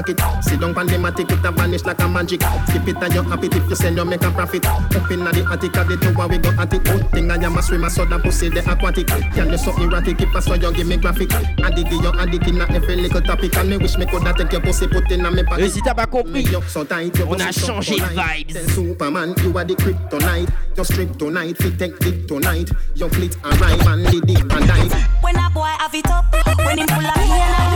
[0.02, 0.44] take it and you take it.
[0.44, 2.42] Sit down pan the matic, it a vanish like a magic.
[2.68, 4.66] Skip it and you happy if you send you make a profit.
[4.66, 6.84] Up in the attic of the tower, we go at it.
[6.84, 9.08] Good thing I am a swimmer, so that pussy the aquatic.
[9.08, 11.34] Can you so erratic, if I saw you give me graphic.
[11.34, 13.56] Addict, you addict in a every little topic.
[13.58, 15.66] And me wish me coulda take your pussy, put in a me pocket.
[15.66, 18.54] Et si t'as pas compris, so on a pussy changé de vibes.
[18.54, 20.50] Then Superman, you are the kryptonite.
[20.76, 22.70] Your strip tonight, fit take it tonight.
[22.96, 24.94] Your fleet arrive and the deep and dive.
[25.22, 26.26] When a boy have it up,
[26.66, 27.67] when him full of pain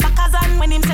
[0.00, 0.85] your back and when him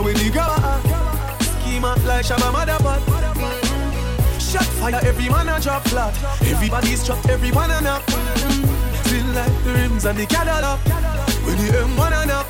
[0.00, 0.60] Echo with the grabber
[1.44, 3.00] Schema like Shabba Motherfuck.
[4.40, 6.14] Shot fire every man a drop flat.
[6.42, 9.06] Everybody's trapped every man a mm-hmm.
[9.06, 10.80] Still like the rims and the Cadillac.
[11.44, 12.46] When the M1 and up.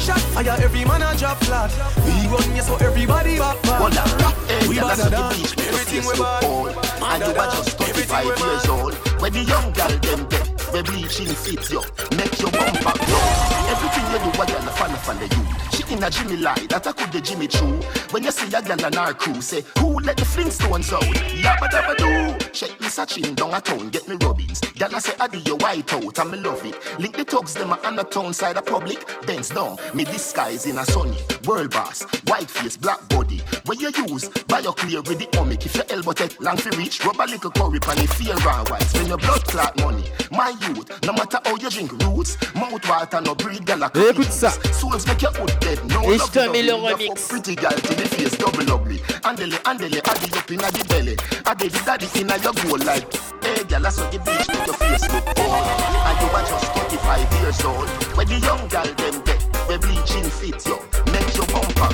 [0.00, 1.70] Shot fire, every man a drop flat.
[2.04, 3.80] We run you so everybody back back.
[3.80, 6.44] On, hey, We that's than the beach, make everything we bad.
[6.44, 8.94] And you are just 35 years old.
[9.20, 11.80] When the young girl them dead, we bleaching fit you,
[12.16, 13.26] make your bumper blow.
[13.72, 14.98] Everything you do, a girl a fan the
[15.34, 15.42] you.
[15.72, 17.80] She in a Jimmy lie, that I could the Jimmy true.
[18.10, 21.02] When you see a girl on our crew, say who let the Flintstones out?
[21.02, 22.52] Yabba dabba do.
[22.52, 24.60] Shake me chin down a town, get me rubbings.
[24.60, 26.76] Girl I say I do your white out, and me love it.
[26.98, 29.06] Link the thugs them on the town side of public.
[29.26, 33.40] Bends down, me disguise in a sunny world boss, white face, black body.
[33.64, 35.64] When you use, buy your clear with the omic.
[35.64, 38.68] If your elbow take long for reach, rub a little curry pan if fear and
[38.68, 38.82] white.
[38.82, 40.04] Spend your blood clot money.
[40.30, 44.30] My youth, no matter how you drink roots, mouth water no breed girl a Écoute
[44.30, 44.50] ça.
[44.72, 45.78] Souls make your hood dead.
[45.88, 48.36] No Et je love, te love, mets le love, fuck Pretty girl to the face
[48.36, 48.98] double ugly.
[49.22, 51.16] Andele, andele, addy up inna the belly.
[51.46, 53.06] Addy the daddy inna your goal like.
[53.44, 55.66] Hey girl, I saw the beach make your face look old.
[56.06, 57.88] And you are just 25 years old.
[58.16, 60.78] When the young girl them dead, we bleaching fit you,
[61.12, 61.90] make your bumper.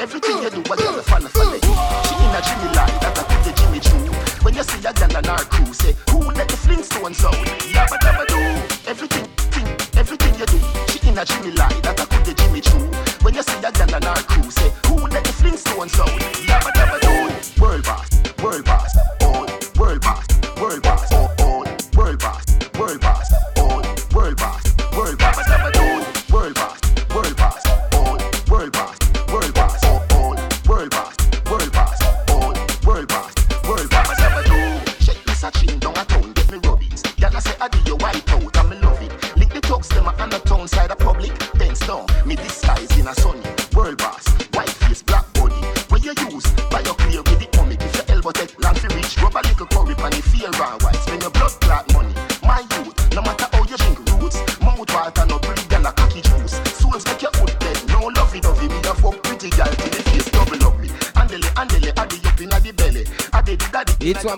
[0.00, 1.74] Everything you do, what you follow, follow you.
[2.08, 4.10] She in a Jimmy line, that I put the Jimmy true.
[4.42, 7.38] When you see a girl on our crew, say who let the Flintstones out?
[7.70, 8.40] Yabba dabba do.
[8.90, 10.58] Everything, thing, everything you do.
[10.90, 13.11] She in a Jimmy line, that I put the Jimmy true.
[13.22, 16.08] When you see a girl on our crew, say who let the Flintstones out?
[16.42, 17.62] Yabba dabba do.
[17.62, 18.08] World boss,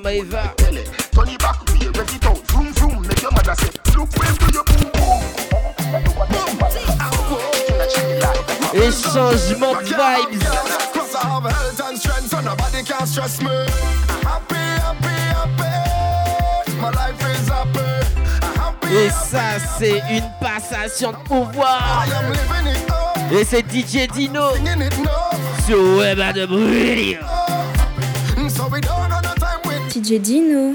[0.04, 0.54] Maeva.
[0.58, 0.74] Turn
[9.54, 10.42] de vibes.
[18.92, 19.40] Et ça,
[19.78, 22.04] c'est une passation de pouvoir.
[23.32, 24.50] Et c'est DJ Dino.
[25.66, 27.43] Sur Web de
[30.06, 30.74] j'ai dit non!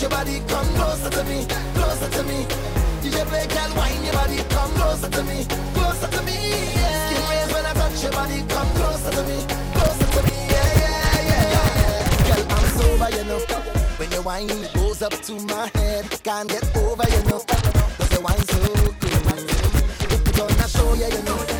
[0.00, 2.46] your body, come closer to me, closer to me.
[3.02, 5.44] DJ play, girl, wine your body, come closer to me,
[5.74, 6.38] closer to me.
[6.74, 7.08] Yeah.
[7.10, 9.44] Skin when I touch your body, come closer to me,
[9.74, 10.36] closer to me.
[10.54, 11.48] Yeah, yeah, yeah,
[11.78, 12.36] yeah.
[12.36, 13.40] Girl, I'm sober, you know.
[13.98, 17.40] When your wine it goes up to my head, can't get over, you know.
[17.98, 18.58] Cause the wine so
[19.00, 19.38] good, cool.
[20.14, 21.51] if you gonna show, you, you know.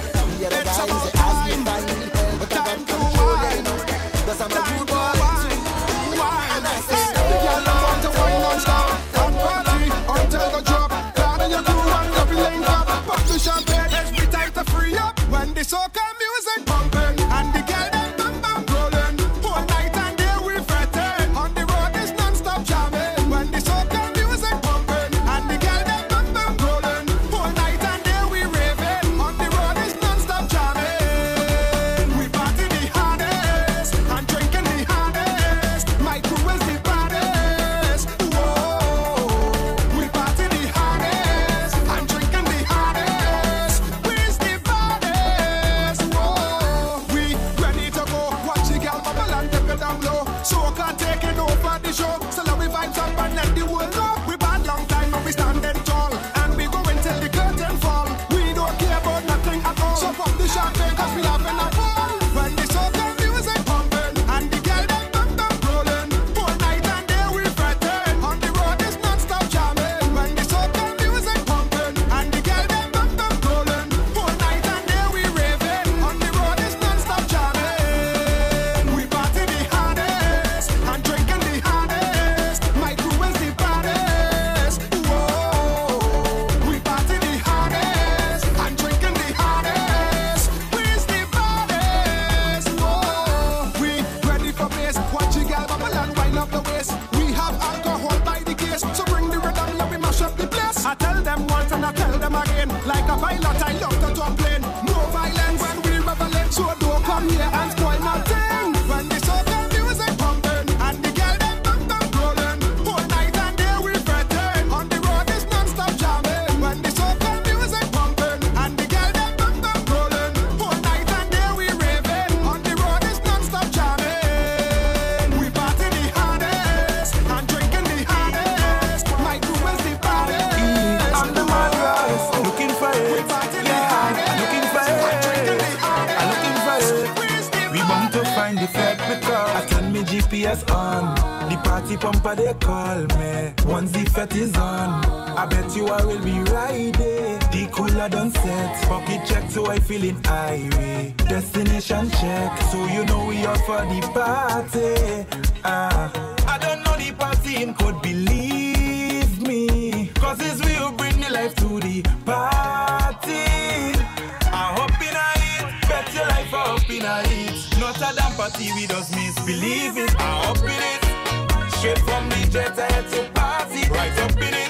[168.43, 170.15] property we just misbelieve it.
[170.19, 171.73] I up in it.
[171.75, 173.89] Straight from the jet, I had to party.
[173.89, 174.62] Right up in it.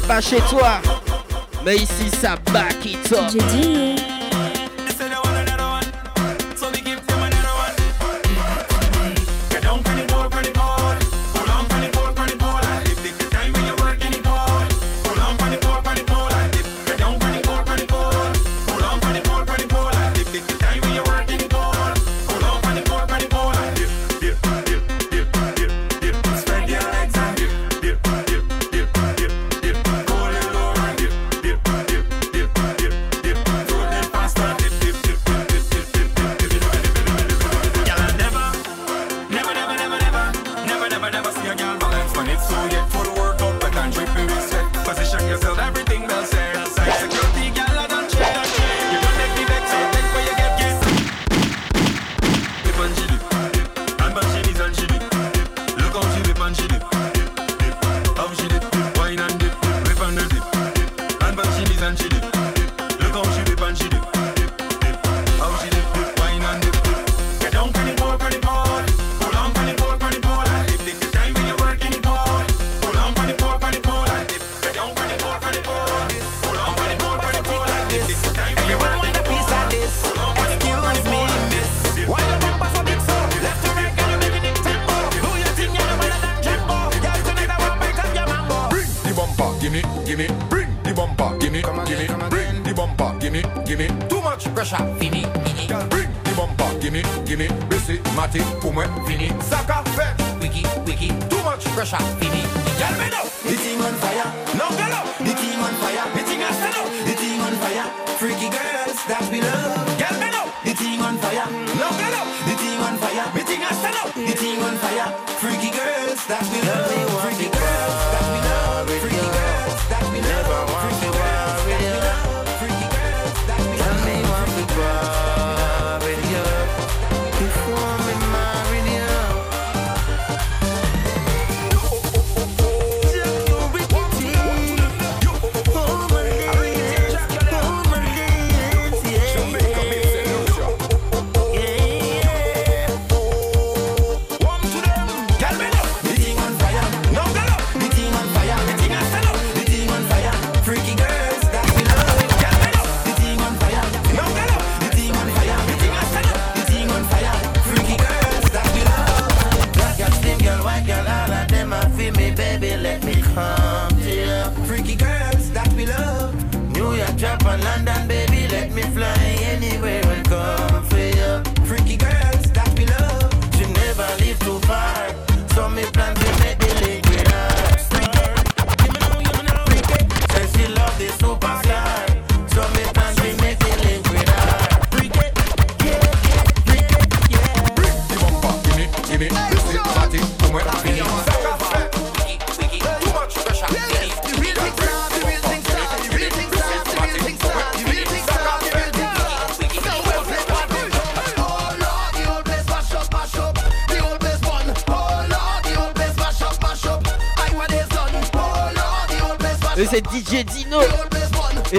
[0.00, 0.80] pas chez toi,
[1.64, 3.30] mais ici ça back it up.
[3.32, 3.91] J'ai dit.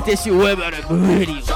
[0.04, 1.53] aconteceu, mano.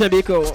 [0.00, 0.49] sabia que eu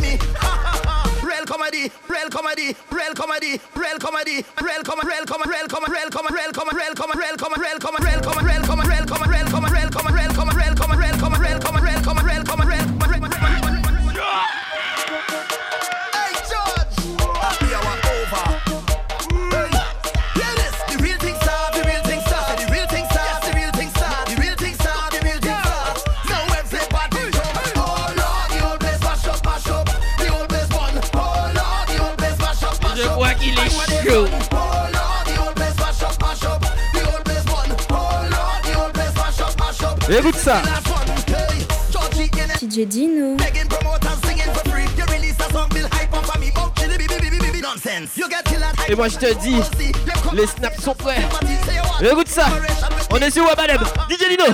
[53.25, 53.79] Let's see what about them.
[54.07, 54.45] DJ Nino.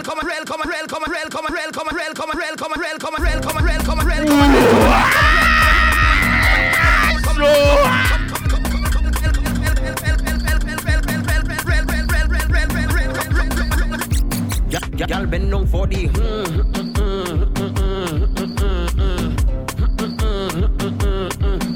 [14.95, 16.07] Y'all bend down for the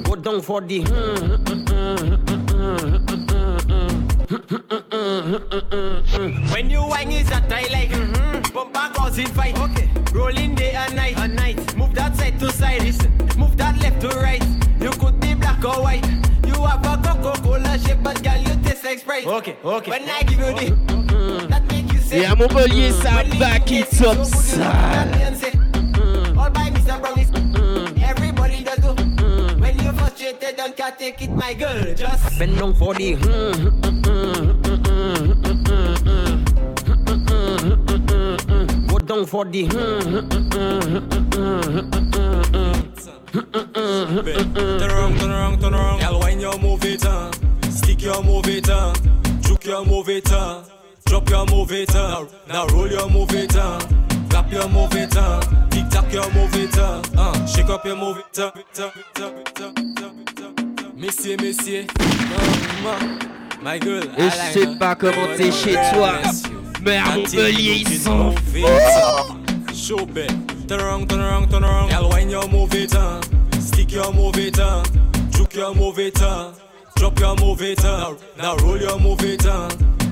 [0.06, 1.45] Go down for the
[5.36, 8.54] When you whine is a tie like mm-hmm.
[8.54, 9.58] Bumper causing fight.
[9.60, 9.90] Okay.
[10.14, 11.18] Rolling day and night.
[11.18, 11.76] And night.
[11.76, 12.84] Move that side to side.
[12.84, 13.12] Listen.
[13.38, 14.44] Move that left to right.
[14.80, 16.06] You could be black or white.
[16.46, 19.28] You have a Coca-Cola shape But girl you taste like Sprite.
[19.28, 19.92] Okay, okay.
[19.92, 24.02] When I give you the That make you say Et à Montpellier, ça back it
[24.02, 24.72] up sale.
[26.38, 27.02] All by Mr.
[27.02, 27.32] Brownies
[28.02, 28.94] Everybody does do.
[29.60, 31.94] When you're frustrated Don't can't take it my girl.
[31.94, 33.95] Just Bend down for the Go
[39.26, 39.68] for the
[44.80, 46.00] Turn around, turn around, turn around.
[46.00, 47.34] Girl, wine your move it on.
[47.70, 48.96] Stick your move it on.
[49.42, 50.66] Juke your move it on.
[51.06, 52.28] Drop your move it on.
[52.48, 53.82] Now roll your move it on.
[54.30, 55.16] Clap your move it
[56.16, 56.78] your move it.
[56.78, 58.40] Uh, shake up your move it
[63.62, 66.22] My girl, je sais pas comment t'es chez toi.
[66.88, 68.34] À Montpellier, ils sont
[69.74, 70.32] Show bit.
[70.68, 71.90] Turn around, turn around, turn around.
[71.90, 73.22] Girl, wine your move it on.
[73.60, 74.84] Stick your move it on.
[75.32, 76.54] Juke your move it on.
[76.96, 78.18] Drop your move it on.
[78.38, 79.70] Now roll your move it on.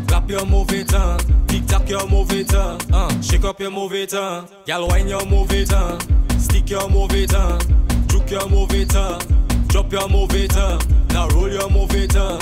[0.08, 1.20] Clap your move it on.
[1.48, 2.80] Tick tock your move it on.
[2.94, 4.48] Uh, shake up your move it on.
[4.68, 6.00] Girl, wine your move it on.
[6.40, 7.60] Stick your move it on.
[8.08, 9.20] Juke your move it on.
[9.68, 10.80] Drop your move it on.
[11.10, 12.40] Now roll your move it on.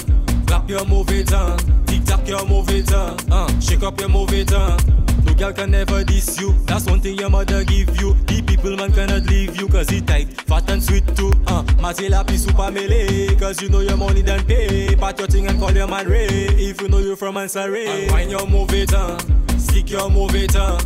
[0.51, 1.57] Clap your move it on.
[1.85, 3.17] Tick tock your move it on.
[3.31, 4.77] Uh, shake up your move it on.
[5.23, 6.51] No girl can never diss you.
[6.65, 8.13] That's one thing your mother give you.
[8.25, 11.31] The people man cannot leave you cause it tight, fat and sweet too.
[11.47, 14.93] Uh, Matila pi super melee cause you know your money done pay.
[14.97, 17.87] Pat your thing and call your man Ray if you know you from Ansari.
[17.87, 19.19] And wine your move it on,
[19.57, 20.81] stick your move it on,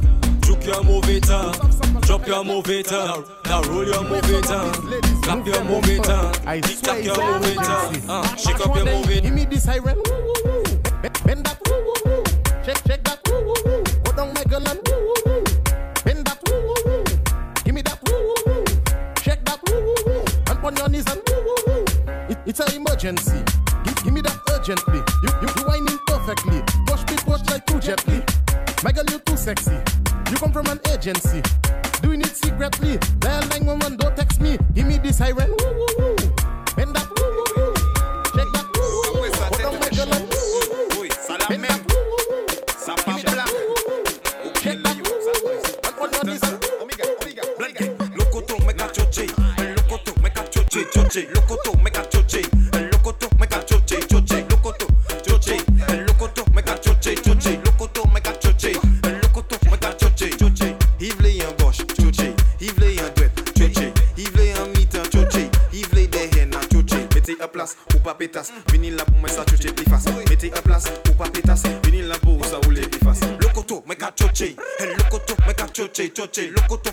[0.46, 1.54] juke your move it on,
[2.02, 4.74] drop your move it on, now roll your move it on,
[5.24, 6.06] clap your move it
[6.86, 9.24] tick your move it uh, shake up your move it.
[9.24, 9.96] Give me the siren.
[9.96, 10.64] Woo, woo, woo.
[11.26, 11.58] Bend that.
[11.68, 12.24] Woo, woo, woo.
[12.64, 13.20] Shake, shake that.
[13.28, 13.84] Woo, woo, woo.
[14.04, 15.44] Go down, my girl, and woo, woo, woo.
[16.04, 16.40] Bend that.
[16.48, 17.04] Woo, woo, woo.
[17.64, 18.00] Give me that.
[18.06, 18.66] Woo, woo, woo.
[19.24, 19.60] Shake that.
[19.68, 20.26] Woo, woo, woo.
[20.50, 21.86] And on your knees and woo, woo, woo.
[22.30, 23.42] It, it's an emergency.
[23.84, 25.02] Give, give me that urgently.
[25.24, 26.62] You, you, you whining perfectly.
[26.86, 28.22] Push me, push like too gently.
[28.84, 29.78] My girl, you too sexy.
[30.32, 31.42] You come from an agency.
[32.02, 32.98] Doing it secretly.
[33.20, 34.58] Dial 911, don't text me.
[34.74, 35.50] Give me this siren.
[35.50, 36.16] Woo, woo, woo.
[36.76, 37.08] Bend that.
[37.18, 37.74] Woo, woo, woo.
[38.36, 38.66] Shake that.
[38.76, 39.30] Woo, woo, woo.
[39.32, 41.08] Go down, my girl, and woo, woo, woo.
[41.50, 41.80] Bend that.
[41.88, 42.48] Woo, woo, woo.
[43.06, 43.50] Give me that.
[43.52, 44.06] Woo, woo, woo.
[44.62, 44.96] Shake that.
[44.98, 45.58] Woo, woo, woo.
[45.84, 46.62] And on your knees and-
[48.18, 49.26] Locoto, make a choche.
[49.76, 51.28] Locoto, make a choche, choche.
[51.34, 52.15] Locoto, make a choche.
[68.46, 71.64] petas Vini la pou mwen sa choche pli fas Mete a plas ou pa petas
[71.84, 74.56] Vini la pou sa oule pli fas Lokoto mwen ka choche
[74.98, 76.85] Lokoto mwen ka choche Choche lokoto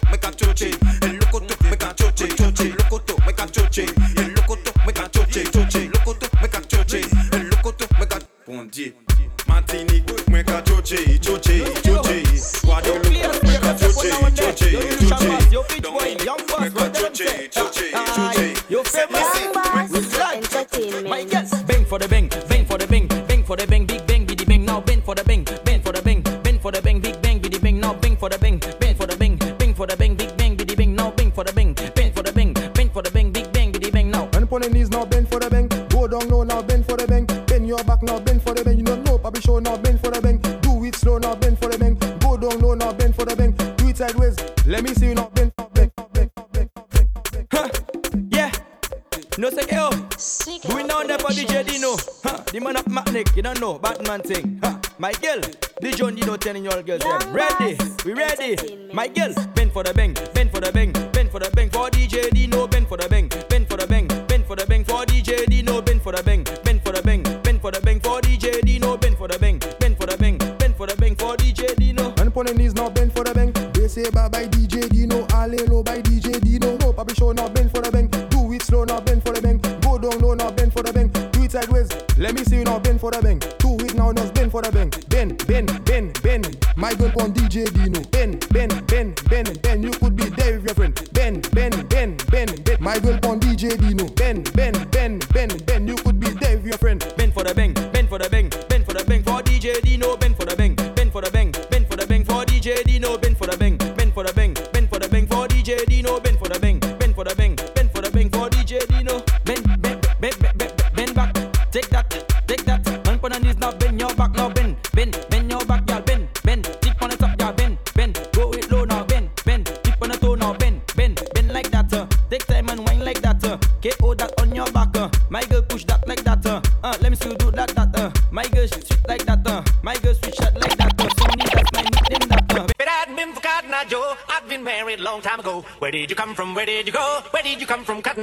[54.12, 54.60] one thing.
[54.62, 54.78] Huh.
[54.98, 55.40] My girl,
[55.80, 58.90] the John Dino telling y'all girls, yeah, ready, we ready.
[58.92, 59.31] My girl,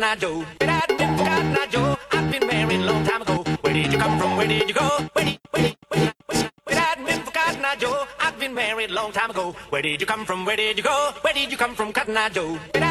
[0.10, 0.44] I do?
[0.60, 0.96] Did I do?
[0.98, 3.44] Forgotten I've been married a long time ago.
[3.62, 4.38] Where did you come from?
[4.38, 4.90] Where did you go?
[5.14, 6.16] Where did, where did, where did,
[6.64, 7.96] where did, been forgotten I do?
[8.20, 9.56] I've been married a long time ago.
[9.70, 10.46] Where did you come from?
[10.46, 11.12] Where did you go?
[11.22, 11.94] Where did you come from?
[11.94, 12.58] Cotton Eye Joe?
[12.74, 12.82] Did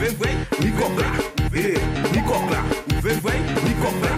[0.00, 1.06] ouve vwey, ni kokla
[1.54, 1.80] E, eh,
[2.12, 2.62] ni kokla,
[2.96, 4.10] ouve vwey, ni kokla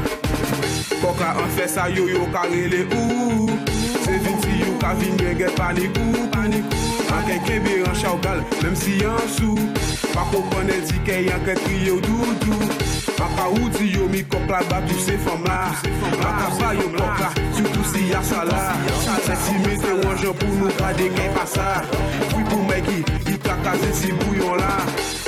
[1.02, 3.48] Kokla an fè sa yo yo karele ou.
[4.04, 6.28] Se vin si yo ka vin men gen panikou
[7.12, 9.56] An ken kebe an chaw gal, menm si an sou.
[10.12, 12.70] Pa kokone di ke yon ke tri yo doudou
[13.18, 15.72] Maka ou di yo mi kokla bak tou se fam la.
[16.22, 18.62] Maka ba yo kokla, toutou si yasa la.
[19.26, 21.82] Se si mete wanjan pou nou pa deke pasa
[22.30, 25.21] Fwi pou meki, yi kakaze si bouyon la.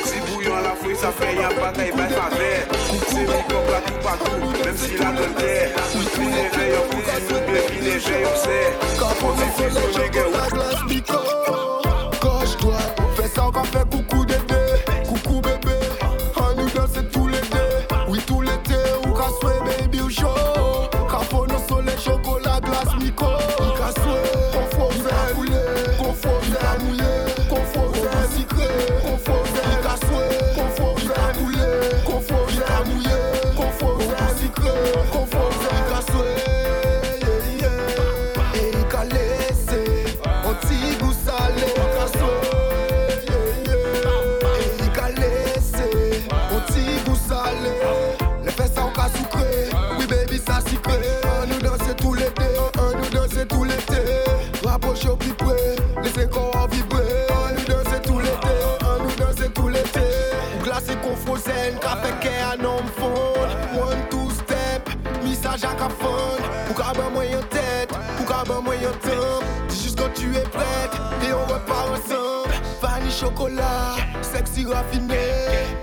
[0.95, 4.77] Mwen sa fè yon batay bay fave Kout se mi kop la tou patou Mèm
[4.79, 5.55] si la don kè
[6.15, 7.09] Vine jè yon kout
[7.73, 8.61] Vine jè yon sè
[9.01, 10.35] Kapon mi fè son jè gè ou
[12.23, 13.04] Koj doa
[73.25, 75.25] chokola, seksi rafine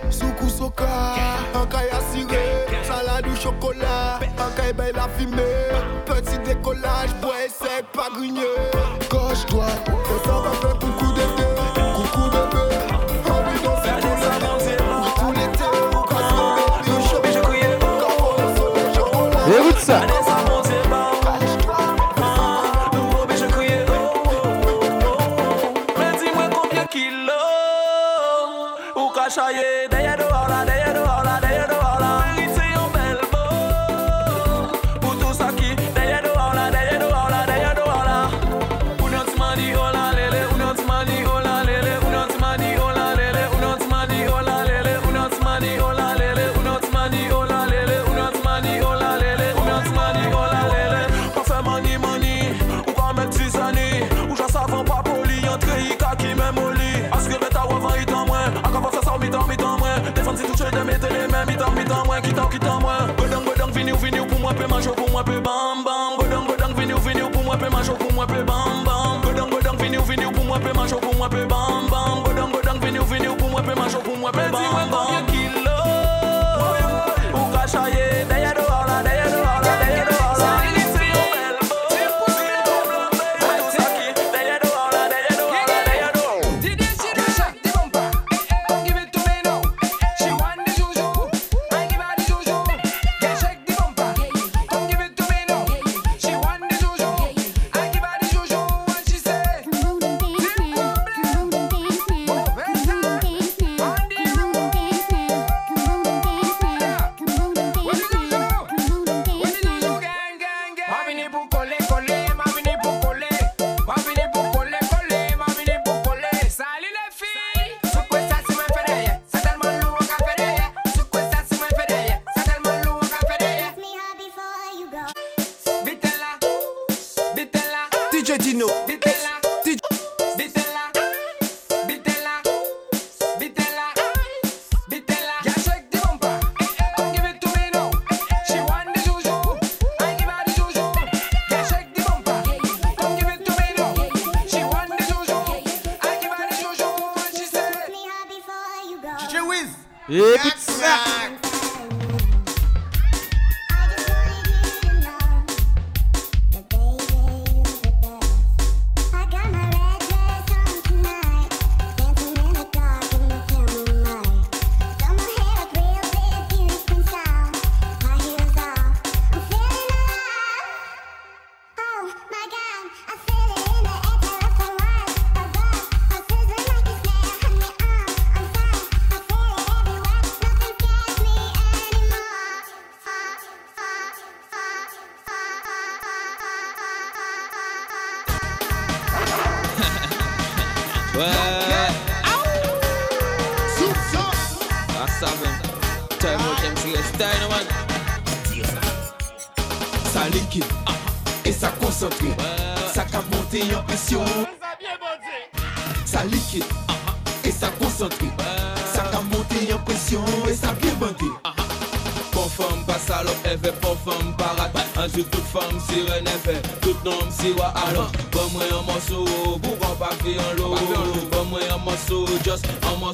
[0.10, 1.16] Soukou soka,
[1.58, 2.46] ankay asire
[2.86, 5.50] Salade ou chokola, ankay bay la fime
[6.06, 7.41] Petit dekolaj, bwe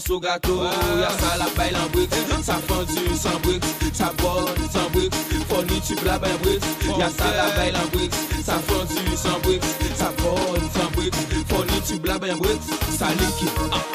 [0.08, 0.64] sou gato.
[1.02, 3.62] Ya sa la bay lan brix e Sa fendu san brix
[3.94, 5.12] Sa bol san brix
[5.50, 6.64] Foni tu la bay brix
[6.98, 8.16] Ya sa la bay lan brix
[8.46, 9.62] Sa fendu san brix
[10.00, 11.12] Sa bol san brix
[11.50, 12.60] Foni tu la bay brix
[12.98, 13.86] Sa liki an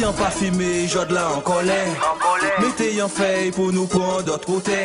[0.00, 1.76] Li an pa fime, jod la an kolè
[2.62, 4.78] Mete yon fey pou nou pou an dot kote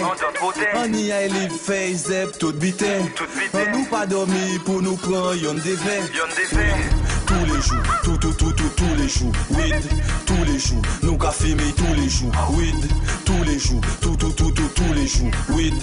[0.75, 2.89] An a eliv fey zeb tout bite
[3.55, 6.01] An nou pa domi pou nou pran yon devè
[7.25, 9.31] Tous les jours, tout tout tout tout tous les jours.
[9.51, 9.87] Weed,
[10.25, 12.31] tous les jours, nou ka fime tous les jours.
[12.51, 12.85] Weed,
[13.25, 15.31] tous les jours, tout tout tout tout tous les jours.
[15.49, 15.73] Weed,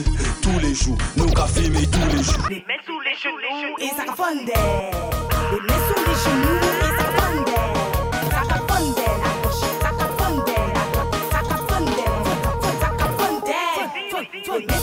[0.41, 2.49] tous les jours, nou ka fime tous les jours.
[2.49, 3.77] Les mets sous les genoux.
[3.81, 4.53] Et ça fondait.
[5.53, 6.61] Les mets sous les genoux.
[6.81, 7.82] Et ça fondait.
[14.55, 14.82] Oh.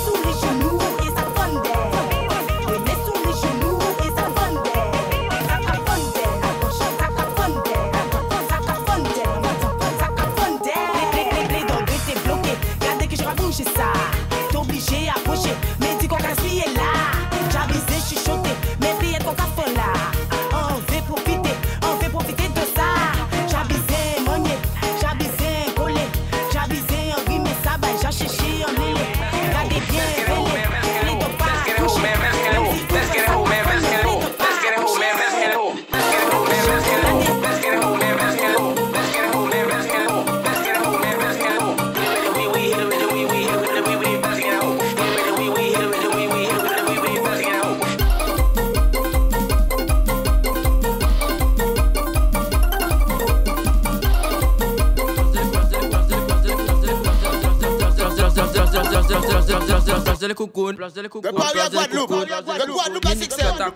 [60.04, 63.70] Place de les coucounes, place de les Guadeloupe, Guadeloupe à 6M.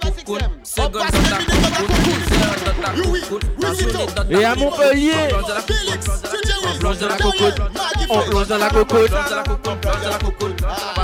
[6.84, 7.62] On dans la cocotte,
[8.10, 10.64] on dans la cocotte, on dans la cocotte.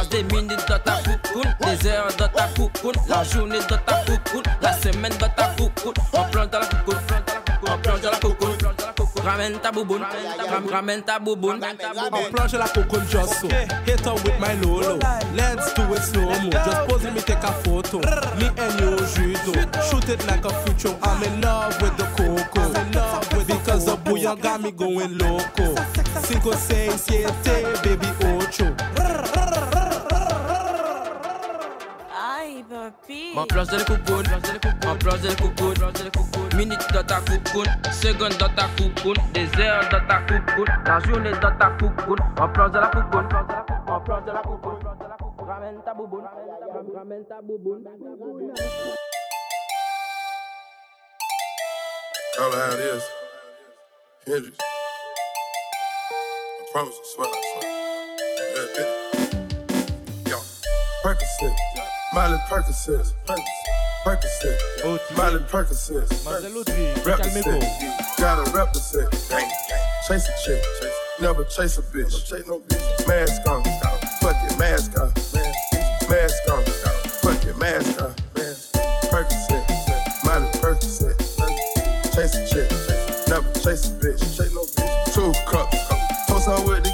[0.10, 1.46] Des dans ta coucoune,
[1.88, 5.94] heures dans ta coucoune, la journée dans ta coucoune, la semaine dans ta coucoune.
[6.14, 6.98] On plonge dans la cocotte,
[7.68, 8.39] on plonge dans la cocotte.
[9.30, 10.02] Ramène ta bouboune,
[10.50, 11.60] ram- ramène ta bouboune.
[12.12, 13.48] On plonge la cocotte just so.
[13.86, 14.98] Hit her with my lolo.
[15.36, 16.50] Let's do it slow mo.
[16.50, 18.00] Just pose and me take a photo.
[18.40, 19.54] Me and you judo.
[19.90, 20.96] Shoot it like a future.
[21.04, 22.62] I'm in love with the coco.
[22.62, 25.76] I'm in love with because the bouillon got me going loco.
[26.24, 28.76] Cinco, seis, siete, baby ocho.
[33.36, 33.72] Ma place
[34.86, 35.22] ma place
[36.56, 37.20] minute dans ta
[37.92, 38.68] seconde dans ta
[39.34, 40.22] des heures dans ta
[40.86, 41.70] la journée dans ta
[42.38, 42.92] ma place la
[43.86, 44.42] ma place la
[45.50, 46.26] ramène ta bouboune,
[46.96, 47.84] ramène ta bouboune.
[52.38, 53.04] How it is.
[54.26, 54.58] Hendrix.
[56.60, 57.32] I promise, I swear, I
[61.40, 61.79] swear.
[62.12, 63.14] Miley Percocet.
[64.04, 64.58] Percocet.
[65.16, 67.06] Miley Percocet.
[67.06, 67.64] Represent.
[68.18, 69.12] Gotta represent.
[70.08, 70.64] Chase a chick.
[71.22, 72.26] Never chase a bitch.
[72.26, 73.08] Chase no bitch.
[73.08, 73.64] Mask on.
[74.22, 75.14] Fuck it, mask on.
[76.10, 76.64] Mask on.
[77.22, 78.16] Fuck it, mask on.
[79.12, 79.64] Percocet.
[80.26, 81.16] Miley Percocet.
[82.16, 82.72] Chase a chick.
[83.30, 84.20] Never chase a bitch.
[84.36, 85.14] Chase no bitch.
[85.14, 85.78] Two cups.
[86.28, 86.89] Post on with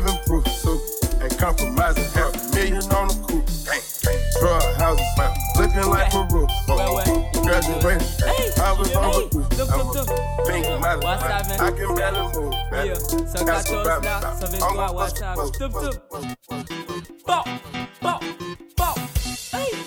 [0.00, 0.80] living proof, so
[1.20, 2.04] ain't compromising.
[2.14, 3.82] Half a million on the coup, dang,
[4.78, 5.32] houses, man,
[5.90, 6.26] like a
[7.42, 8.02] graduation,
[8.60, 9.48] I was on the roof.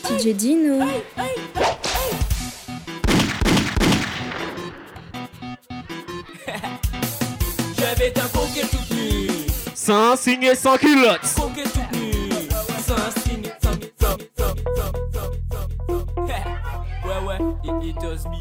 [0.03, 0.85] DJ Dino.
[0.85, 1.50] Hey, hey.
[9.83, 11.21] Sans signer, sans culotte.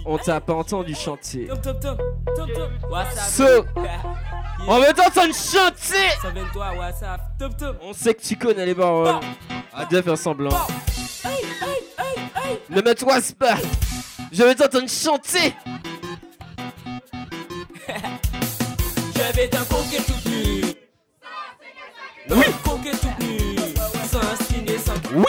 [0.05, 1.49] On t'a pas entendu chanter.
[3.27, 3.65] So,
[4.69, 6.11] on veut t'entendre chanter.
[7.81, 9.15] On sait que tu connais les paroles.
[9.73, 10.51] À de faire semblant.
[12.69, 13.57] Ne me toise pas.
[14.31, 15.55] Je vais t'entendre chanter.
[19.15, 20.20] Je vais tout
[22.33, 22.45] oui.
[25.13, 25.25] Oui.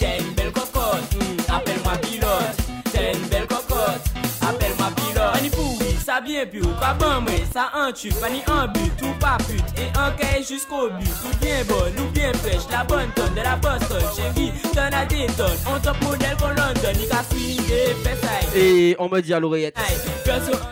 [0.00, 1.02] T'es une belle cocotte.
[1.48, 2.56] Appelle-moi pilote.
[2.92, 4.02] T'es une belle cocotte.
[4.42, 5.34] Appelle-moi pilote.
[5.34, 6.68] Ani pourri, ça bien pur.
[6.80, 8.08] Pas bon, mais ça en tue.
[8.08, 9.62] Pas ni en but, tout pas pute.
[9.78, 11.08] Et en caille jusqu'au but.
[11.22, 12.66] Tout bien bon, nous bien fraîche.
[12.70, 14.02] La bonne tonne de la Boston.
[14.16, 15.58] Chérie, t'en as des tonnes.
[15.72, 16.98] On top modèle qu'on London.
[16.98, 18.56] Ni qu'à swing des fesses.
[18.56, 19.76] Et on me dit à l'oreillette.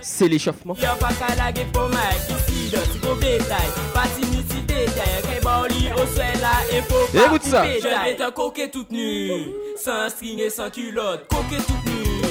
[0.01, 0.75] C'est l'échauffement.
[0.81, 3.69] Y'a pas qu'à la gueule pour mal, ici, dans ce gros bétail.
[3.95, 4.23] Pas si
[4.63, 5.22] détail,
[7.15, 7.65] Écoute ça.
[7.65, 9.31] Je vais te coquer toute nue,
[9.77, 11.27] sans string et sans culotte.
[11.29, 12.23] Coquer toute nue,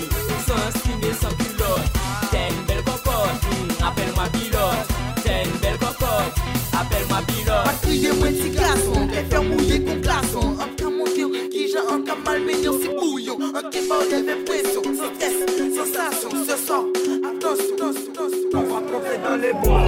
[0.46, 1.88] sans string et sans culotte.
[2.32, 3.42] T'es une belle cocotte,
[3.86, 5.24] appelle-moi pilote.
[5.24, 6.36] T'es une belle cocotte,
[6.74, 7.64] appelle-moi pilote.
[7.64, 10.58] Pas crier moins petit glaçon, faire mouiller qu'on glaçon.
[10.60, 13.38] Un cas monter, qui j'ai un cas malveillant, c'est bouillon.
[13.56, 15.38] Un qui m'a levé pression, sans stress,
[15.76, 16.84] sensation, ce soir.
[17.24, 18.50] Attention, attention, attention.
[18.54, 19.84] On va profiter dans les bois.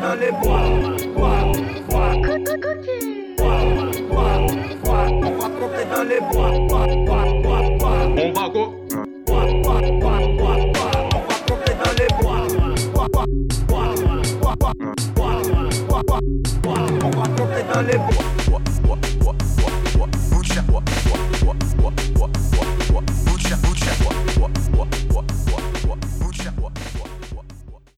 [0.00, 0.62] Dans les bois,
[1.14, 1.42] bois,
[1.80, 2.12] bois.
[5.24, 6.50] On va coquer dans les bois.
[6.68, 8.02] Bois, bois, bois, bois.
[9.26, 10.92] Bois, bois, bois, bois, bois.
[11.14, 12.42] On va coquer dans les bois.
[12.94, 13.26] Bois, bois,
[13.68, 13.94] bois,
[14.40, 14.82] bois, bois, bois,
[16.58, 17.96] bois, bois.
[17.98, 18.47] Bois.
[21.88, 22.47] what, what.